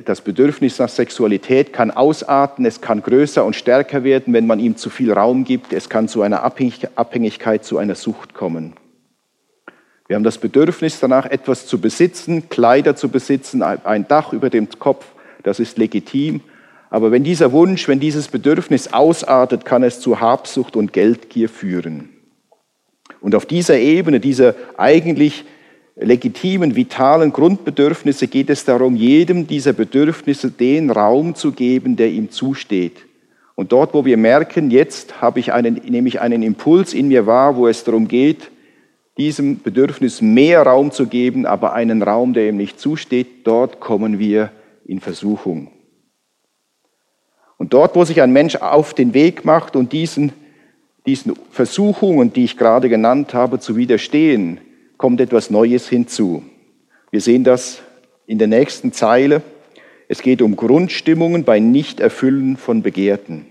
das 0.04 0.20
Bedürfnis 0.20 0.78
nach 0.78 0.88
Sexualität 0.88 1.72
kann 1.72 1.90
ausarten, 1.90 2.66
es 2.66 2.80
kann 2.80 3.02
größer 3.02 3.44
und 3.44 3.54
stärker 3.54 4.02
werden, 4.02 4.34
wenn 4.34 4.46
man 4.46 4.58
ihm 4.58 4.76
zu 4.76 4.90
viel 4.90 5.12
Raum 5.12 5.44
gibt, 5.44 5.72
es 5.72 5.88
kann 5.88 6.08
zu 6.08 6.22
einer 6.22 6.42
Abhängigkeit, 6.42 7.64
zu 7.64 7.78
einer 7.78 7.94
Sucht 7.94 8.34
kommen. 8.34 8.74
Wir 10.08 10.16
haben 10.16 10.24
das 10.24 10.38
Bedürfnis 10.38 10.98
danach, 11.00 11.26
etwas 11.26 11.66
zu 11.66 11.80
besitzen, 11.80 12.48
Kleider 12.48 12.96
zu 12.96 13.08
besitzen, 13.08 13.62
ein 13.62 14.08
Dach 14.08 14.32
über 14.32 14.50
dem 14.50 14.68
Kopf, 14.68 15.06
das 15.44 15.60
ist 15.60 15.78
legitim. 15.78 16.40
Aber 16.92 17.10
wenn 17.10 17.24
dieser 17.24 17.52
Wunsch, 17.52 17.88
wenn 17.88 18.00
dieses 18.00 18.28
Bedürfnis 18.28 18.92
ausartet, 18.92 19.64
kann 19.64 19.82
es 19.82 19.98
zu 19.98 20.20
Habsucht 20.20 20.76
und 20.76 20.92
Geldgier 20.92 21.48
führen. 21.48 22.10
Und 23.22 23.34
auf 23.34 23.46
dieser 23.46 23.78
Ebene, 23.78 24.20
dieser 24.20 24.54
eigentlich 24.76 25.46
legitimen, 25.96 26.76
vitalen 26.76 27.32
Grundbedürfnisse 27.32 28.28
geht 28.28 28.50
es 28.50 28.66
darum, 28.66 28.94
jedem 28.94 29.46
dieser 29.46 29.72
Bedürfnisse 29.72 30.50
den 30.50 30.90
Raum 30.90 31.34
zu 31.34 31.52
geben, 31.52 31.96
der 31.96 32.10
ihm 32.10 32.30
zusteht. 32.30 33.06
Und 33.54 33.72
dort, 33.72 33.94
wo 33.94 34.04
wir 34.04 34.18
merken, 34.18 34.70
jetzt 34.70 35.22
habe 35.22 35.40
ich 35.40 35.50
einen, 35.50 35.80
nehme 35.88 36.08
ich 36.08 36.20
einen 36.20 36.42
Impuls 36.42 36.92
in 36.92 37.08
mir 37.08 37.26
wahr, 37.26 37.56
wo 37.56 37.68
es 37.68 37.84
darum 37.84 38.06
geht, 38.06 38.50
diesem 39.16 39.62
Bedürfnis 39.62 40.20
mehr 40.20 40.60
Raum 40.60 40.90
zu 40.90 41.06
geben, 41.06 41.46
aber 41.46 41.72
einen 41.72 42.02
Raum, 42.02 42.34
der 42.34 42.50
ihm 42.50 42.58
nicht 42.58 42.78
zusteht, 42.78 43.46
dort 43.46 43.80
kommen 43.80 44.18
wir 44.18 44.50
in 44.84 45.00
Versuchung. 45.00 45.71
Und 47.62 47.72
dort, 47.72 47.94
wo 47.94 48.04
sich 48.04 48.20
ein 48.20 48.32
Mensch 48.32 48.56
auf 48.56 48.92
den 48.92 49.14
Weg 49.14 49.44
macht 49.44 49.76
und 49.76 49.92
diesen 49.92 50.32
diesen 51.06 51.34
Versuchungen, 51.52 52.32
die 52.32 52.42
ich 52.42 52.56
gerade 52.56 52.88
genannt 52.88 53.34
habe, 53.34 53.60
zu 53.60 53.76
widerstehen, 53.76 54.60
kommt 54.96 55.20
etwas 55.20 55.48
Neues 55.48 55.88
hinzu. 55.88 56.42
Wir 57.12 57.20
sehen 57.20 57.44
das 57.44 57.82
in 58.26 58.38
der 58.38 58.48
nächsten 58.48 58.92
Zeile. 58.92 59.42
Es 60.08 60.22
geht 60.22 60.42
um 60.42 60.56
Grundstimmungen 60.56 61.44
bei 61.44 61.60
Nichterfüllen 61.60 62.56
von 62.56 62.82
Begehrten. 62.82 63.46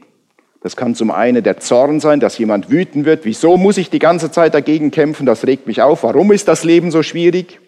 Das 0.62 0.76
kann 0.76 0.94
zum 0.94 1.10
einen 1.10 1.42
der 1.42 1.62
Zorn 1.62 2.02
sein, 2.02 2.20
dass 2.20 2.38
jemand 2.38 2.70
wütend 2.70 3.06
wird. 3.06 3.24
Wieso 3.24 3.56
muss 3.56 3.78
ich 3.78 3.90
die 3.90 4.00
ganze 4.00 4.30
Zeit 4.30 4.54
dagegen 4.54 4.92
kämpfen? 4.92 5.26
Das 5.26 5.48
regt 5.48 5.68
mich 5.68 5.82
auf. 5.82 6.04
Warum 6.04 6.34
ist 6.34 6.50
das 6.50 6.66
Leben 6.66 6.92
so 6.92 7.02
schwierig? 7.02 7.62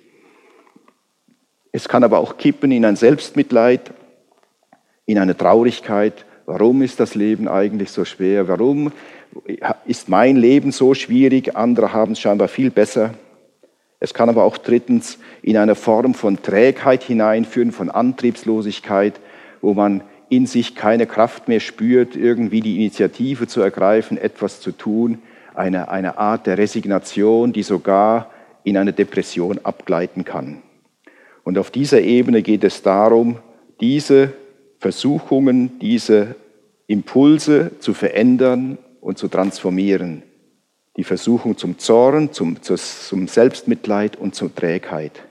Es 1.72 1.88
kann 1.88 2.04
aber 2.04 2.20
auch 2.20 2.36
kippen 2.36 2.74
in 2.74 2.84
ein 2.84 2.98
Selbstmitleid, 2.98 3.94
in 5.06 5.18
eine 5.18 5.38
Traurigkeit. 5.38 6.26
Warum 6.46 6.82
ist 6.82 7.00
das 7.00 7.16
Leben 7.16 7.48
eigentlich 7.48 7.92
so 7.92 8.04
schwer? 8.04 8.48
Warum 8.48 8.92
ist 9.86 10.10
mein 10.10 10.36
Leben 10.36 10.72
so 10.72 10.94
schwierig? 10.94 11.56
Andere 11.56 11.94
haben 11.94 12.14
es 12.14 12.20
scheinbar 12.20 12.50
viel 12.50 12.70
besser. 12.70 13.14
Es 14.00 14.14
kann 14.14 14.28
aber 14.28 14.44
auch 14.44 14.58
drittens 14.58 15.18
in 15.42 15.56
eine 15.56 15.76
Form 15.76 16.14
von 16.14 16.42
Trägheit 16.42 17.04
hineinführen, 17.04 17.72
von 17.72 17.90
Antriebslosigkeit, 17.90 19.20
wo 19.62 19.74
man 19.74 20.04
in 20.28 20.46
sich 20.46 20.76
keine 20.76 21.06
Kraft 21.06 21.48
mehr 21.48 21.62
spürt, 21.62 22.16
irgendwie 22.18 22.60
die 22.60 22.76
Initiative 22.76 23.48
zu 23.48 23.62
ergreifen, 23.62 24.18
etwas 24.18 24.60
zu 24.60 24.72
tun, 24.74 25.20
eine, 25.54 25.90
eine 25.90 26.18
Art 26.18 26.48
der 26.48 26.58
Resignation, 26.58 27.54
die 27.54 27.64
sogar 27.64 28.30
in 28.64 28.76
eine 28.76 28.92
Depression 28.92 29.60
abgleiten 29.64 30.26
kann. 30.26 30.62
Und 31.44 31.58
auf 31.58 31.72
dieser 31.72 32.02
Ebene 32.02 32.42
geht 32.42 32.64
es 32.64 32.82
darum, 32.82 33.38
diese 33.80 34.34
Versuchungen, 34.84 35.80
diese 35.80 36.36
Impulse 36.88 37.72
zu 37.80 37.93
verändern 37.93 38.78
und 39.00 39.17
zu 39.17 39.30
transformieren. 39.30 40.24
Die 40.98 41.06
Versuchung 41.06 41.58
zum 41.58 41.80
Zorn, 41.80 42.34
zum, 42.34 42.62
zum 42.62 43.30
Selbstmitleid 43.30 44.17
und 44.17 44.36
zur 44.36 44.54
Trägheit. 44.54 45.24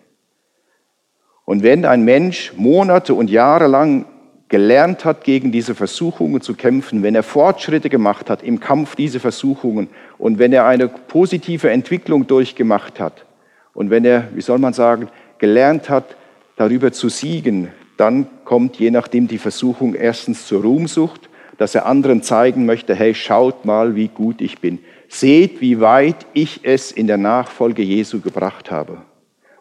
Und 1.44 1.62
wenn 1.62 1.84
ein 1.84 2.02
Mensch 2.02 2.54
Monate 2.56 3.12
und 3.12 3.28
Jahre 3.28 3.66
lang 3.66 4.06
gelernt 4.48 5.04
hat, 5.04 5.22
gegen 5.22 5.52
diese 5.52 5.74
Versuchungen 5.74 6.40
zu 6.40 6.54
kämpfen, 6.54 7.02
wenn 7.02 7.14
er 7.14 7.22
Fortschritte 7.22 7.90
gemacht 7.90 8.30
hat 8.30 8.42
im 8.42 8.58
Kampf 8.58 8.96
dieser 8.96 9.20
Versuchungen 9.20 9.88
und 10.16 10.38
wenn 10.38 10.54
er 10.54 10.64
eine 10.64 10.88
positive 10.88 11.68
Entwicklung 11.68 12.26
durchgemacht 12.26 12.98
hat 12.98 13.26
und 13.74 13.90
wenn 13.90 14.06
er, 14.06 14.28
wie 14.34 14.40
soll 14.40 14.58
man 14.58 14.72
sagen, 14.72 15.08
gelernt 15.36 15.90
hat, 15.90 16.16
darüber 16.56 16.90
zu 16.90 17.10
siegen, 17.10 17.68
dann 18.02 18.26
kommt 18.44 18.80
je 18.80 18.90
nachdem 18.90 19.28
die 19.28 19.38
Versuchung 19.38 19.94
erstens 19.94 20.48
zur 20.48 20.62
Ruhmsucht, 20.62 21.30
dass 21.56 21.76
er 21.76 21.86
anderen 21.86 22.20
zeigen 22.20 22.66
möchte, 22.66 22.96
hey, 22.96 23.14
schaut 23.14 23.64
mal, 23.64 23.94
wie 23.94 24.08
gut 24.08 24.40
ich 24.40 24.58
bin. 24.58 24.80
Seht, 25.06 25.60
wie 25.60 25.78
weit 25.78 26.26
ich 26.32 26.64
es 26.64 26.90
in 26.90 27.06
der 27.06 27.16
Nachfolge 27.16 27.82
Jesu 27.82 28.20
gebracht 28.20 28.72
habe. 28.72 29.02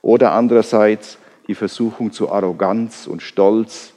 Oder 0.01 0.31
andererseits 0.31 1.19
die 1.47 1.53
Versuchung 1.53 2.13
zu 2.13 2.31
Arroganz 2.31 3.05
und 3.05 3.21
Stolz, 3.21 3.93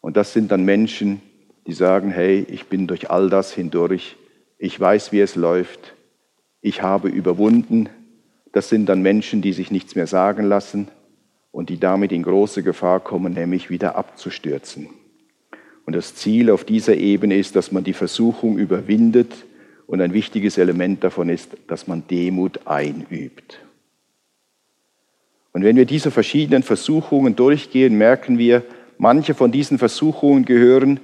und 0.00 0.16
das 0.16 0.32
sind 0.32 0.52
dann 0.52 0.64
Menschen, 0.64 1.20
die 1.66 1.72
sagen, 1.72 2.12
hey, 2.12 2.46
ich 2.48 2.66
bin 2.66 2.86
durch 2.86 3.10
all 3.10 3.28
das 3.28 3.52
hindurch, 3.52 4.14
ich 4.56 4.78
weiß, 4.78 5.10
wie 5.10 5.20
es 5.20 5.34
läuft, 5.34 5.94
ich 6.60 6.80
habe 6.82 7.08
überwunden. 7.08 7.88
Das 8.52 8.68
sind 8.68 8.88
dann 8.88 9.02
Menschen, 9.02 9.42
die 9.42 9.52
sich 9.52 9.72
nichts 9.72 9.96
mehr 9.96 10.06
sagen 10.06 10.44
lassen 10.44 10.86
und 11.54 11.70
die 11.70 11.80
damit 11.80 12.12
in 12.12 12.22
große 12.22 12.62
Gefahr 12.62 13.00
kommen, 13.00 13.32
nämlich 13.32 13.70
wieder 13.70 13.96
abzustürzen. 13.96 14.90
Und 15.86 15.96
das 15.96 16.14
Ziel 16.14 16.50
auf 16.50 16.64
dieser 16.64 16.96
Ebene 16.96 17.36
ist, 17.36 17.56
dass 17.56 17.72
man 17.72 17.84
die 17.84 17.94
Versuchung 17.94 18.58
überwindet 18.58 19.32
und 19.86 20.02
ein 20.02 20.12
wichtiges 20.12 20.58
Element 20.58 21.02
davon 21.02 21.30
ist, 21.30 21.56
dass 21.68 21.86
man 21.86 22.06
Demut 22.08 22.66
einübt. 22.66 23.60
Und 25.52 25.64
wenn 25.64 25.76
wir 25.76 25.86
diese 25.86 26.10
verschiedenen 26.10 26.62
Versuchungen 26.62 27.36
durchgehen, 27.36 27.96
merken 27.96 28.36
wir, 28.36 28.62
Manche 28.98 29.34
von 29.34 29.50
diesen 29.50 29.78
Versuchungen 29.78 30.44
gehören 30.44 31.00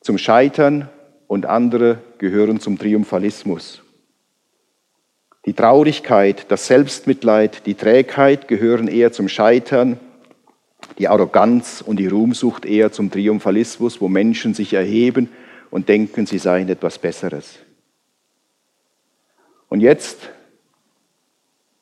zum 0.00 0.18
Scheitern 0.18 0.88
und 1.26 1.46
andere 1.46 1.98
gehören 2.18 2.60
zum 2.60 2.78
Triumphalismus. 2.78 3.82
Die 5.46 5.54
Traurigkeit, 5.54 6.50
das 6.50 6.66
Selbstmitleid, 6.66 7.66
die 7.66 7.74
Trägheit 7.74 8.48
gehören 8.48 8.88
eher 8.88 9.12
zum 9.12 9.28
Scheitern, 9.28 9.98
die 10.98 11.08
Arroganz 11.08 11.82
und 11.86 11.98
die 11.98 12.08
Ruhmsucht 12.08 12.66
eher 12.66 12.90
zum 12.90 13.10
Triumphalismus, 13.10 14.00
wo 14.00 14.08
Menschen 14.08 14.54
sich 14.54 14.74
erheben 14.74 15.28
und 15.70 15.88
denken, 15.88 16.26
sie 16.26 16.38
seien 16.38 16.68
etwas 16.68 16.98
Besseres. 16.98 17.58
Und 19.68 19.80
jetzt 19.80 20.30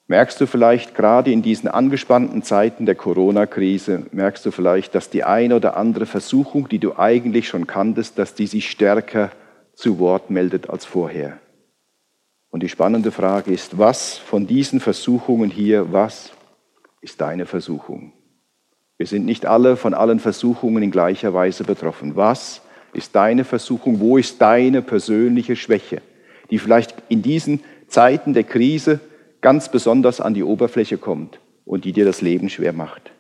Merkst 0.07 0.39
du 0.39 0.47
vielleicht 0.47 0.95
gerade 0.95 1.33
in 1.33 1.41
diesen 1.41 1.67
angespannten 1.67 2.43
Zeiten 2.43 2.85
der 2.85 2.95
Corona-Krise, 2.95 4.05
merkst 4.13 4.45
du 4.45 4.51
vielleicht, 4.51 4.95
dass 4.95 5.09
die 5.09 5.25
eine 5.25 5.57
oder 5.57 5.79
andere 5.79 6.05
Versuchung, 6.05 6.69
die 6.69 6.79
du 6.79 6.99
eigentlich 6.99 7.49
schon 7.49 7.67
kanntest, 7.67 8.19
dass 8.19 8.35
die 8.35 8.47
sich 8.47 8.71
stärker 8.71 9.31
zu 9.73 9.99
Wort 9.99 10.29
meldet 10.29 10.69
als 10.69 10.85
vorher. 10.85 11.39
Und 12.55 12.63
die 12.63 12.69
spannende 12.69 13.11
Frage 13.11 13.53
ist, 13.53 13.79
was 13.79 14.17
von 14.17 14.47
diesen 14.47 14.79
Versuchungen 14.79 15.51
hier, 15.51 15.93
was 15.93 16.31
ist 17.01 17.21
deine 17.21 17.47
Versuchung? 17.47 18.13
Wir 18.97 19.09
sind 19.09 19.25
nicht 19.25 19.45
alle 19.45 19.77
von 19.77 19.93
allen 19.93 20.21
Versuchungen 20.21 20.81
in 20.85 20.93
gleicher 20.93 21.35
Weise 21.35 21.65
betroffen. 21.65 22.15
Was 22.15 22.63
ist 22.93 23.17
deine 23.17 23.43
Versuchung? 23.43 23.99
Wo 23.99 24.19
ist 24.19 24.41
deine 24.41 24.83
persönliche 24.83 25.57
Schwäche, 25.57 26.01
die 26.53 26.61
vielleicht 26.61 26.95
in 27.09 27.23
diesen 27.23 27.59
Zeiten 27.89 28.35
der 28.35 28.45
Krise 28.45 29.01
ganz 29.41 29.69
besonders 29.69 30.21
an 30.21 30.35
die 30.35 30.45
Oberfläche 30.45 30.97
kommt 30.97 31.41
und 31.65 31.85
die 31.85 31.91
dir 31.91 32.05
das 32.05 32.21
Leben 32.21 32.49
schwer 32.51 32.73
macht. 32.73 33.11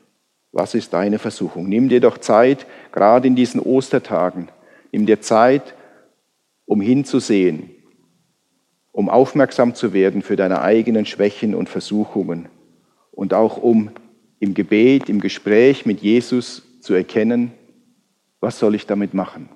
Was 0.52 0.76
ist 0.76 0.92
deine 0.92 1.18
Versuchung? 1.18 1.68
Nimm 1.68 1.88
dir 1.88 2.00
doch 2.00 2.18
Zeit, 2.18 2.66
gerade 2.92 3.26
in 3.26 3.34
diesen 3.34 3.60
Ostertagen, 3.60 4.48
nimm 4.92 5.06
dir 5.06 5.20
Zeit, 5.20 5.74
um 6.66 6.80
hinzusehen, 6.80 7.73
um 8.94 9.10
aufmerksam 9.10 9.74
zu 9.74 9.92
werden 9.92 10.22
für 10.22 10.36
deine 10.36 10.62
eigenen 10.62 11.04
Schwächen 11.04 11.56
und 11.56 11.68
Versuchungen 11.68 12.48
und 13.10 13.34
auch 13.34 13.56
um 13.56 13.90
im 14.38 14.54
Gebet, 14.54 15.08
im 15.08 15.20
Gespräch 15.20 15.84
mit 15.84 16.00
Jesus 16.00 16.62
zu 16.80 16.94
erkennen, 16.94 17.50
was 18.38 18.60
soll 18.60 18.76
ich 18.76 18.86
damit 18.86 19.12
machen? 19.12 19.48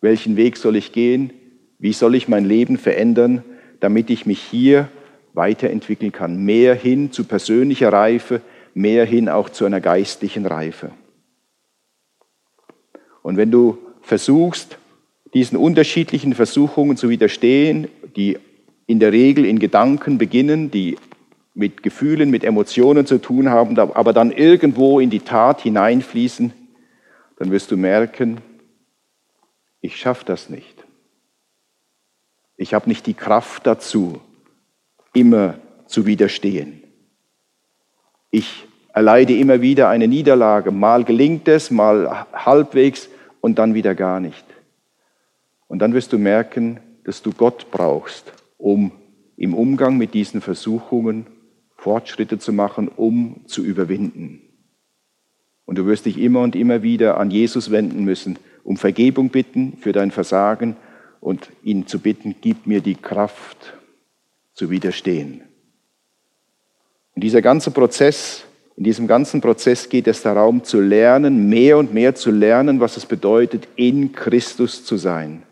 Welchen 0.00 0.36
Weg 0.36 0.56
soll 0.56 0.76
ich 0.76 0.92
gehen? 0.92 1.34
Wie 1.78 1.92
soll 1.92 2.14
ich 2.14 2.28
mein 2.28 2.46
Leben 2.46 2.78
verändern, 2.78 3.44
damit 3.80 4.08
ich 4.08 4.24
mich 4.24 4.40
hier 4.40 4.88
weiterentwickeln 5.34 6.10
kann. 6.12 6.42
Mehr 6.42 6.74
hin 6.74 7.12
zu 7.12 7.24
persönlicher 7.24 7.92
Reife, 7.92 8.40
mehr 8.72 9.04
hin 9.04 9.28
auch 9.28 9.50
zu 9.50 9.66
einer 9.66 9.82
geistlichen 9.82 10.46
Reife. 10.46 10.92
Und 13.22 13.36
wenn 13.36 13.50
du 13.50 13.76
versuchst, 14.00 14.78
diesen 15.34 15.58
unterschiedlichen 15.58 16.32
Versuchungen 16.32 16.96
zu 16.96 17.10
widerstehen, 17.10 17.88
die 18.16 18.38
in 18.92 19.00
der 19.00 19.10
Regel 19.10 19.46
in 19.46 19.58
Gedanken 19.58 20.18
beginnen, 20.18 20.70
die 20.70 20.98
mit 21.54 21.82
Gefühlen, 21.82 22.30
mit 22.30 22.44
Emotionen 22.44 23.06
zu 23.06 23.16
tun 23.16 23.48
haben, 23.48 23.78
aber 23.78 24.12
dann 24.12 24.30
irgendwo 24.30 25.00
in 25.00 25.08
die 25.08 25.20
Tat 25.20 25.62
hineinfließen, 25.62 26.52
dann 27.38 27.50
wirst 27.50 27.70
du 27.70 27.78
merken, 27.78 28.42
ich 29.80 29.96
schaffe 29.96 30.26
das 30.26 30.50
nicht. 30.50 30.84
Ich 32.58 32.74
habe 32.74 32.86
nicht 32.86 33.06
die 33.06 33.14
Kraft 33.14 33.66
dazu, 33.66 34.20
immer 35.14 35.54
zu 35.86 36.04
widerstehen. 36.04 36.82
Ich 38.30 38.66
erleide 38.92 39.34
immer 39.34 39.62
wieder 39.62 39.88
eine 39.88 40.06
Niederlage. 40.06 40.70
Mal 40.70 41.04
gelingt 41.04 41.48
es, 41.48 41.70
mal 41.70 42.26
halbwegs 42.34 43.08
und 43.40 43.58
dann 43.58 43.72
wieder 43.72 43.94
gar 43.94 44.20
nicht. 44.20 44.44
Und 45.66 45.78
dann 45.78 45.94
wirst 45.94 46.12
du 46.12 46.18
merken, 46.18 46.78
dass 47.04 47.22
du 47.22 47.32
Gott 47.32 47.70
brauchst, 47.70 48.32
um 48.62 48.92
im 49.36 49.54
Umgang 49.54 49.98
mit 49.98 50.14
diesen 50.14 50.40
Versuchungen 50.40 51.26
Fortschritte 51.76 52.38
zu 52.38 52.52
machen, 52.52 52.88
um 52.88 53.40
zu 53.46 53.64
überwinden. 53.64 54.40
Und 55.64 55.78
du 55.78 55.86
wirst 55.86 56.06
dich 56.06 56.16
immer 56.18 56.40
und 56.40 56.54
immer 56.54 56.82
wieder 56.82 57.18
an 57.18 57.30
Jesus 57.32 57.72
wenden 57.72 58.04
müssen, 58.04 58.38
um 58.62 58.76
Vergebung 58.76 59.30
bitten 59.30 59.76
für 59.78 59.92
dein 59.92 60.12
Versagen 60.12 60.76
und 61.20 61.50
ihn 61.64 61.88
zu 61.88 61.98
bitten, 61.98 62.36
gib 62.40 62.66
mir 62.66 62.80
die 62.80 62.94
Kraft, 62.94 63.74
zu 64.54 64.70
widerstehen. 64.70 65.42
Und 67.14 67.24
dieser 67.24 67.42
ganze 67.42 67.72
Prozess, 67.72 68.44
in 68.76 68.84
diesem 68.84 69.08
ganzen 69.08 69.40
Prozess 69.40 69.88
geht 69.88 70.06
es 70.06 70.22
darum 70.22 70.62
zu 70.62 70.80
lernen, 70.80 71.48
mehr 71.48 71.78
und 71.78 71.92
mehr 71.92 72.14
zu 72.14 72.30
lernen, 72.30 72.78
was 72.78 72.96
es 72.96 73.06
bedeutet, 73.06 73.66
in 73.74 74.12
Christus 74.12 74.84
zu 74.84 74.96
sein. 74.96 75.42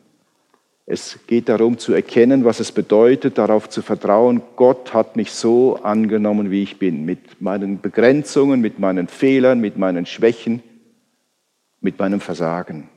Es 0.93 1.21
geht 1.29 1.49
darum 1.49 1.79
zu 1.79 1.93
erkennen, 1.93 2.45
was 2.45 2.59
es 2.59 2.73
bedeutet, 2.73 3.39
darauf 3.39 3.69
zu 3.69 3.81
vertrauen, 3.81 4.43
Gott 4.57 4.93
hat 4.93 5.15
mich 5.15 5.31
so 5.31 5.77
angenommen, 5.77 6.51
wie 6.51 6.65
ich 6.65 6.81
bin, 6.81 7.05
mit 7.05 7.41
meinen 7.41 7.81
Begrenzungen, 7.81 8.61
mit 8.61 8.81
meinen 8.81 9.07
Fehlern, 9.07 9.61
mit 9.61 9.79
meinen 9.79 10.05
Schwächen, 10.05 10.65
mit 11.81 12.01
meinem 12.01 12.21
Versagen. 12.21 12.89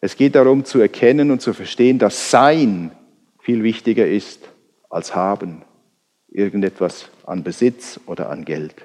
Es 0.00 0.16
geht 0.16 0.36
darum 0.36 0.64
zu 0.64 0.78
erkennen 0.78 1.32
und 1.32 1.40
zu 1.40 1.54
verstehen, 1.54 1.98
dass 1.98 2.30
sein 2.30 2.92
viel 3.40 3.64
wichtiger 3.64 4.06
ist 4.06 4.48
als 4.88 5.12
haben, 5.16 5.62
irgendetwas 6.28 7.08
an 7.24 7.42
Besitz 7.42 7.98
oder 8.06 8.30
an 8.30 8.44
Geld. 8.44 8.76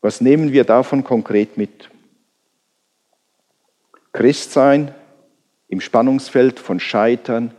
Was 0.00 0.20
nehmen 0.20 0.52
wir 0.52 0.62
davon 0.62 1.02
konkret 1.02 1.56
mit? 1.56 1.90
Christsein 4.16 4.94
im 5.68 5.82
Spannungsfeld 5.82 6.58
von 6.58 6.80
Scheitern 6.80 7.50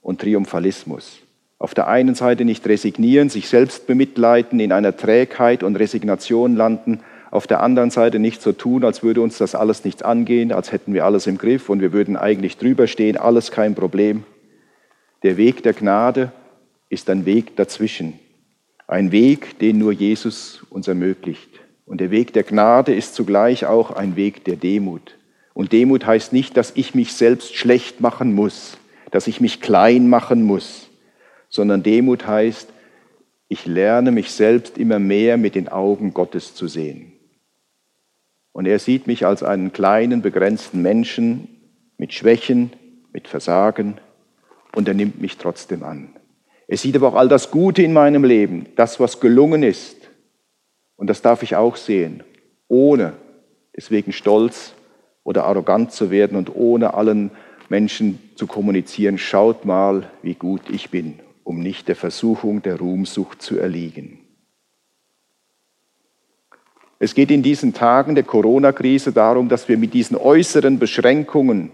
und 0.00 0.20
Triumphalismus. 0.20 1.18
Auf 1.58 1.74
der 1.74 1.88
einen 1.88 2.14
Seite 2.14 2.44
nicht 2.44 2.64
resignieren, 2.68 3.30
sich 3.30 3.48
selbst 3.48 3.88
bemitleiden, 3.88 4.60
in 4.60 4.70
einer 4.70 4.96
Trägheit 4.96 5.64
und 5.64 5.74
Resignation 5.74 6.54
landen, 6.54 7.00
auf 7.32 7.48
der 7.48 7.64
anderen 7.64 7.90
Seite 7.90 8.20
nicht 8.20 8.40
so 8.42 8.52
tun, 8.52 8.84
als 8.84 9.02
würde 9.02 9.20
uns 9.22 9.38
das 9.38 9.56
alles 9.56 9.84
nichts 9.84 10.02
angehen, 10.02 10.52
als 10.52 10.70
hätten 10.70 10.94
wir 10.94 11.04
alles 11.04 11.26
im 11.26 11.36
Griff 11.36 11.68
und 11.68 11.80
wir 11.80 11.92
würden 11.92 12.16
eigentlich 12.16 12.58
drüber 12.58 12.86
stehen, 12.86 13.16
alles 13.16 13.50
kein 13.50 13.74
Problem. 13.74 14.22
Der 15.24 15.36
Weg 15.36 15.64
der 15.64 15.72
Gnade 15.72 16.30
ist 16.90 17.10
ein 17.10 17.26
Weg 17.26 17.56
dazwischen, 17.56 18.20
ein 18.86 19.10
Weg, 19.10 19.58
den 19.58 19.78
nur 19.78 19.90
Jesus 19.90 20.64
uns 20.70 20.86
ermöglicht. 20.86 21.50
Und 21.86 22.00
der 22.00 22.12
Weg 22.12 22.32
der 22.34 22.44
Gnade 22.44 22.94
ist 22.94 23.16
zugleich 23.16 23.66
auch 23.66 23.90
ein 23.90 24.14
Weg 24.14 24.44
der 24.44 24.54
Demut. 24.54 25.17
Und 25.58 25.72
Demut 25.72 26.06
heißt 26.06 26.32
nicht, 26.32 26.56
dass 26.56 26.70
ich 26.76 26.94
mich 26.94 27.14
selbst 27.14 27.56
schlecht 27.56 28.00
machen 28.00 28.32
muss, 28.32 28.78
dass 29.10 29.26
ich 29.26 29.40
mich 29.40 29.60
klein 29.60 30.08
machen 30.08 30.44
muss, 30.44 30.88
sondern 31.48 31.82
Demut 31.82 32.28
heißt, 32.28 32.68
ich 33.48 33.66
lerne 33.66 34.12
mich 34.12 34.30
selbst 34.30 34.78
immer 34.78 35.00
mehr 35.00 35.36
mit 35.36 35.56
den 35.56 35.66
Augen 35.68 36.14
Gottes 36.14 36.54
zu 36.54 36.68
sehen. 36.68 37.12
Und 38.52 38.66
er 38.66 38.78
sieht 38.78 39.08
mich 39.08 39.26
als 39.26 39.42
einen 39.42 39.72
kleinen, 39.72 40.22
begrenzten 40.22 40.80
Menschen 40.80 41.48
mit 41.96 42.14
Schwächen, 42.14 42.72
mit 43.12 43.26
Versagen 43.26 43.98
und 44.76 44.86
er 44.86 44.94
nimmt 44.94 45.20
mich 45.20 45.38
trotzdem 45.38 45.82
an. 45.82 46.10
Er 46.68 46.76
sieht 46.76 46.94
aber 46.94 47.08
auch 47.08 47.16
all 47.16 47.28
das 47.28 47.50
Gute 47.50 47.82
in 47.82 47.92
meinem 47.92 48.22
Leben, 48.22 48.66
das, 48.76 49.00
was 49.00 49.18
gelungen 49.18 49.64
ist. 49.64 49.96
Und 50.94 51.10
das 51.10 51.20
darf 51.20 51.42
ich 51.42 51.56
auch 51.56 51.74
sehen, 51.74 52.22
ohne 52.68 53.14
deswegen 53.74 54.12
stolz 54.12 54.74
oder 55.28 55.44
arrogant 55.44 55.92
zu 55.92 56.10
werden 56.10 56.38
und 56.38 56.56
ohne 56.56 56.94
allen 56.94 57.30
Menschen 57.68 58.18
zu 58.34 58.46
kommunizieren, 58.46 59.18
schaut 59.18 59.66
mal, 59.66 60.08
wie 60.22 60.32
gut 60.32 60.62
ich 60.70 60.88
bin, 60.88 61.20
um 61.44 61.60
nicht 61.60 61.86
der 61.88 61.96
Versuchung 61.96 62.62
der 62.62 62.78
Ruhmsucht 62.78 63.42
zu 63.42 63.58
erliegen. 63.58 64.20
Es 66.98 67.14
geht 67.14 67.30
in 67.30 67.42
diesen 67.42 67.74
Tagen 67.74 68.14
der 68.14 68.24
Corona-Krise 68.24 69.12
darum, 69.12 69.50
dass 69.50 69.68
wir 69.68 69.76
mit 69.76 69.92
diesen 69.92 70.16
äußeren 70.16 70.78
Beschränkungen 70.78 71.72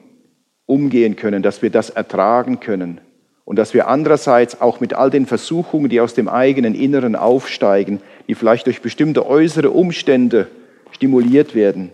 umgehen 0.66 1.14
können, 1.14 1.44
dass 1.44 1.62
wir 1.62 1.70
das 1.70 1.90
ertragen 1.90 2.58
können 2.58 3.00
und 3.44 3.56
dass 3.56 3.72
wir 3.72 3.86
andererseits 3.86 4.60
auch 4.60 4.80
mit 4.80 4.94
all 4.94 5.10
den 5.10 5.26
Versuchungen, 5.26 5.88
die 5.88 6.00
aus 6.00 6.14
dem 6.14 6.26
eigenen 6.26 6.74
Inneren 6.74 7.14
aufsteigen, 7.14 8.00
die 8.26 8.34
vielleicht 8.34 8.66
durch 8.66 8.82
bestimmte 8.82 9.24
äußere 9.24 9.70
Umstände 9.70 10.48
stimuliert 10.90 11.54
werden, 11.54 11.92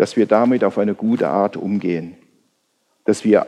dass 0.00 0.16
wir 0.16 0.24
damit 0.24 0.64
auf 0.64 0.78
eine 0.78 0.94
gute 0.94 1.28
Art 1.28 1.58
umgehen. 1.58 2.14
Dass 3.04 3.22
wir, 3.22 3.46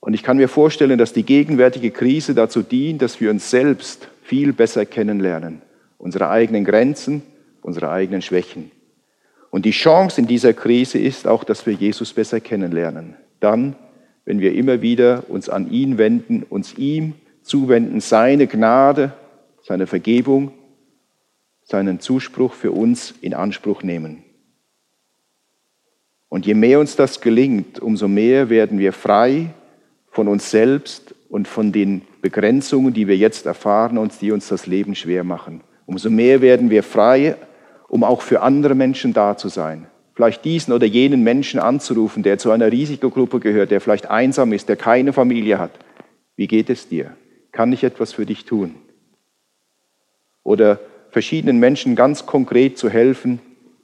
und 0.00 0.14
ich 0.14 0.22
kann 0.22 0.38
mir 0.38 0.48
vorstellen, 0.48 0.96
dass 0.96 1.12
die 1.12 1.24
gegenwärtige 1.24 1.90
Krise 1.90 2.32
dazu 2.32 2.62
dient, 2.62 3.02
dass 3.02 3.20
wir 3.20 3.28
uns 3.30 3.50
selbst 3.50 4.08
viel 4.22 4.54
besser 4.54 4.86
kennenlernen, 4.86 5.60
unsere 5.98 6.30
eigenen 6.30 6.64
Grenzen, 6.64 7.20
unsere 7.60 7.90
eigenen 7.90 8.22
Schwächen. 8.22 8.70
Und 9.50 9.66
die 9.66 9.72
Chance 9.72 10.22
in 10.22 10.26
dieser 10.26 10.54
Krise 10.54 10.98
ist 10.98 11.26
auch, 11.26 11.44
dass 11.44 11.66
wir 11.66 11.74
Jesus 11.74 12.14
besser 12.14 12.40
kennenlernen. 12.40 13.16
Dann, 13.38 13.76
wenn 14.24 14.40
wir 14.40 14.54
immer 14.54 14.80
wieder 14.80 15.24
uns 15.28 15.50
an 15.50 15.70
ihn 15.70 15.98
wenden, 15.98 16.44
uns 16.44 16.78
ihm 16.78 17.12
zuwenden, 17.42 18.00
seine 18.00 18.46
Gnade, 18.46 19.12
seine 19.62 19.86
Vergebung, 19.86 20.52
seinen 21.62 22.00
Zuspruch 22.00 22.54
für 22.54 22.72
uns 22.72 23.12
in 23.20 23.34
Anspruch 23.34 23.82
nehmen. 23.82 24.24
Und 26.32 26.46
je 26.46 26.54
mehr 26.54 26.80
uns 26.80 26.96
das 26.96 27.20
gelingt, 27.20 27.78
umso 27.78 28.08
mehr 28.08 28.48
werden 28.48 28.78
wir 28.78 28.94
frei 28.94 29.50
von 30.10 30.28
uns 30.28 30.50
selbst 30.50 31.14
und 31.28 31.46
von 31.46 31.72
den 31.72 32.00
Begrenzungen, 32.22 32.94
die 32.94 33.06
wir 33.06 33.18
jetzt 33.18 33.44
erfahren 33.44 33.98
und 33.98 34.18
die 34.22 34.32
uns 34.32 34.48
das 34.48 34.66
Leben 34.66 34.94
schwer 34.94 35.24
machen. 35.24 35.60
Umso 35.84 36.08
mehr 36.08 36.40
werden 36.40 36.70
wir 36.70 36.84
frei 36.84 37.36
um 37.90 38.02
auch 38.02 38.22
für 38.22 38.40
andere 38.40 38.74
Menschen 38.74 39.12
da 39.12 39.36
zu 39.36 39.50
sein. 39.50 39.88
Vielleicht 40.14 40.42
diesen 40.46 40.72
oder 40.72 40.86
jenen 40.86 41.22
Menschen 41.22 41.60
anzurufen, 41.60 42.22
der 42.22 42.38
zu 42.38 42.50
einer 42.50 42.72
Risikogruppe 42.72 43.38
gehört, 43.38 43.70
der 43.70 43.82
vielleicht 43.82 44.08
einsam 44.08 44.54
ist, 44.54 44.70
der 44.70 44.76
keine 44.76 45.12
Familie 45.12 45.58
hat. 45.58 45.72
Wie 46.34 46.46
geht 46.46 46.70
es 46.70 46.88
dir? 46.88 47.14
Kann 47.52 47.74
ich 47.74 47.84
etwas 47.84 48.14
für 48.14 48.24
dich 48.24 48.46
tun? 48.46 48.76
Oder 50.44 50.80
verschiedenen 51.10 51.58
Menschen 51.58 51.94
ganz 51.94 52.24
konkret 52.24 52.78
zu 52.78 52.88
helfen 52.88 53.38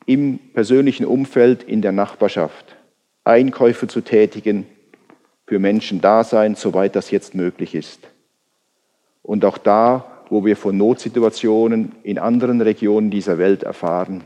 im 0.08 0.38
persönlichen 0.54 1.06
Umfeld, 1.06 1.62
in 1.62 1.82
der 1.82 1.92
Nachbarschaft. 1.92 2.76
Einkäufe 3.24 3.86
zu 3.86 4.00
tätigen, 4.00 4.66
für 5.46 5.58
Menschen 5.58 6.00
da 6.00 6.24
sein, 6.24 6.54
soweit 6.54 6.96
das 6.96 7.10
jetzt 7.10 7.34
möglich 7.34 7.74
ist. 7.74 8.00
Und 9.22 9.44
auch 9.44 9.58
da 9.58 10.18
wo 10.30 10.44
wir 10.44 10.56
von 10.56 10.76
Notsituationen 10.76 11.92
in 12.02 12.18
anderen 12.18 12.60
Regionen 12.60 13.10
dieser 13.10 13.38
Welt 13.38 13.62
erfahren. 13.62 14.24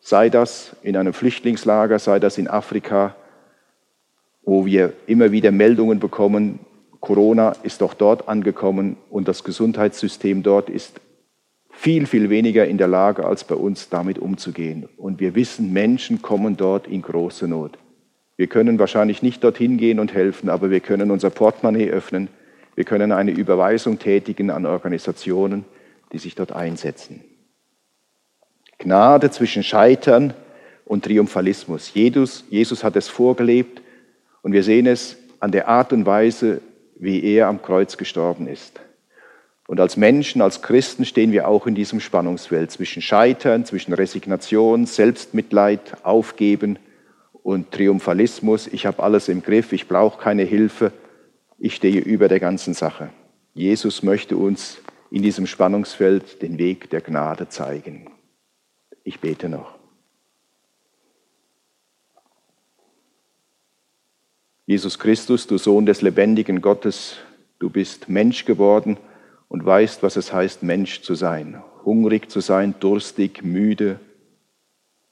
Sei 0.00 0.28
das 0.28 0.76
in 0.82 0.96
einem 0.96 1.12
Flüchtlingslager, 1.12 1.98
sei 1.98 2.18
das 2.18 2.38
in 2.38 2.48
Afrika, 2.48 3.16
wo 4.42 4.66
wir 4.66 4.92
immer 5.06 5.32
wieder 5.32 5.50
Meldungen 5.50 5.98
bekommen, 5.98 6.60
Corona 7.00 7.54
ist 7.62 7.80
doch 7.80 7.94
dort 7.94 8.28
angekommen 8.28 8.96
und 9.10 9.28
das 9.28 9.44
Gesundheitssystem 9.44 10.42
dort 10.42 10.70
ist 10.70 11.00
viel, 11.76 12.06
viel 12.06 12.30
weniger 12.30 12.66
in 12.66 12.78
der 12.78 12.88
Lage, 12.88 13.26
als 13.26 13.44
bei 13.44 13.54
uns 13.54 13.88
damit 13.88 14.18
umzugehen. 14.18 14.88
Und 14.96 15.20
wir 15.20 15.34
wissen, 15.34 15.72
Menschen 15.72 16.22
kommen 16.22 16.56
dort 16.56 16.86
in 16.86 17.02
große 17.02 17.48
Not. 17.48 17.78
Wir 18.36 18.46
können 18.46 18.78
wahrscheinlich 18.78 19.22
nicht 19.22 19.44
dorthin 19.44 19.76
gehen 19.76 20.00
und 20.00 20.14
helfen, 20.14 20.48
aber 20.48 20.70
wir 20.70 20.80
können 20.80 21.10
unser 21.10 21.30
Portemonnaie 21.30 21.90
öffnen 21.90 22.28
wir 22.74 22.84
können 22.84 23.12
eine 23.12 23.30
Überweisung 23.30 23.98
tätigen 23.98 24.50
an 24.50 24.66
Organisationen, 24.66 25.64
die 26.12 26.18
sich 26.18 26.34
dort 26.34 26.52
einsetzen. 26.52 27.22
Gnade 28.78 29.30
zwischen 29.30 29.62
Scheitern 29.62 30.34
und 30.84 31.04
Triumphalismus. 31.04 31.94
Jesus, 31.94 32.44
Jesus 32.50 32.82
hat 32.82 32.96
es 32.96 33.08
vorgelebt 33.08 33.80
und 34.42 34.52
wir 34.52 34.62
sehen 34.62 34.86
es 34.86 35.16
an 35.40 35.52
der 35.52 35.68
Art 35.68 35.92
und 35.92 36.04
Weise, 36.04 36.60
wie 36.96 37.24
er 37.24 37.46
am 37.46 37.62
Kreuz 37.62 37.96
gestorben 37.96 38.48
ist. 38.48 38.80
Und 39.66 39.80
als 39.80 39.96
Menschen, 39.96 40.42
als 40.42 40.60
Christen 40.60 41.04
stehen 41.04 41.32
wir 41.32 41.48
auch 41.48 41.66
in 41.66 41.74
diesem 41.74 42.00
Spannungsfeld 42.00 42.70
zwischen 42.70 43.00
Scheitern, 43.00 43.64
zwischen 43.64 43.94
Resignation, 43.94 44.86
Selbstmitleid, 44.86 46.04
Aufgeben 46.04 46.78
und 47.42 47.70
Triumphalismus. 47.70 48.66
Ich 48.66 48.84
habe 48.84 49.02
alles 49.02 49.28
im 49.28 49.42
Griff, 49.42 49.72
ich 49.72 49.88
brauche 49.88 50.20
keine 50.20 50.42
Hilfe 50.42 50.92
ich 51.58 51.76
stehe 51.76 52.00
über 52.00 52.28
der 52.28 52.40
ganzen 52.40 52.74
Sache. 52.74 53.10
Jesus 53.54 54.02
möchte 54.02 54.36
uns 54.36 54.78
in 55.10 55.22
diesem 55.22 55.46
Spannungsfeld 55.46 56.42
den 56.42 56.58
Weg 56.58 56.90
der 56.90 57.00
Gnade 57.00 57.48
zeigen. 57.48 58.10
Ich 59.04 59.20
bete 59.20 59.48
noch. 59.48 59.74
Jesus 64.66 64.98
Christus, 64.98 65.46
du 65.46 65.58
Sohn 65.58 65.86
des 65.86 66.02
lebendigen 66.02 66.60
Gottes, 66.60 67.16
du 67.58 67.70
bist 67.70 68.08
Mensch 68.08 68.44
geworden 68.44 68.96
und 69.48 69.64
weißt, 69.64 70.02
was 70.02 70.16
es 70.16 70.32
heißt, 70.32 70.62
Mensch 70.62 71.02
zu 71.02 71.14
sein. 71.14 71.62
Hungrig 71.84 72.30
zu 72.30 72.40
sein, 72.40 72.74
durstig, 72.80 73.42
müde. 73.44 74.00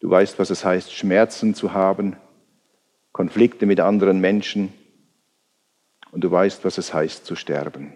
Du 0.01 0.11
weißt, 0.11 0.39
was 0.39 0.51
es 0.51 0.65
heißt, 0.65 0.93
Schmerzen 0.93 1.55
zu 1.55 1.73
haben, 1.73 2.17
Konflikte 3.13 3.67
mit 3.67 3.79
anderen 3.79 4.21
Menschen 4.21 4.73
und 6.11 6.25
du 6.25 6.31
weißt, 6.31 6.65
was 6.65 6.79
es 6.79 6.95
heißt 6.95 7.25
zu 7.27 7.37
sterben. 7.37 7.93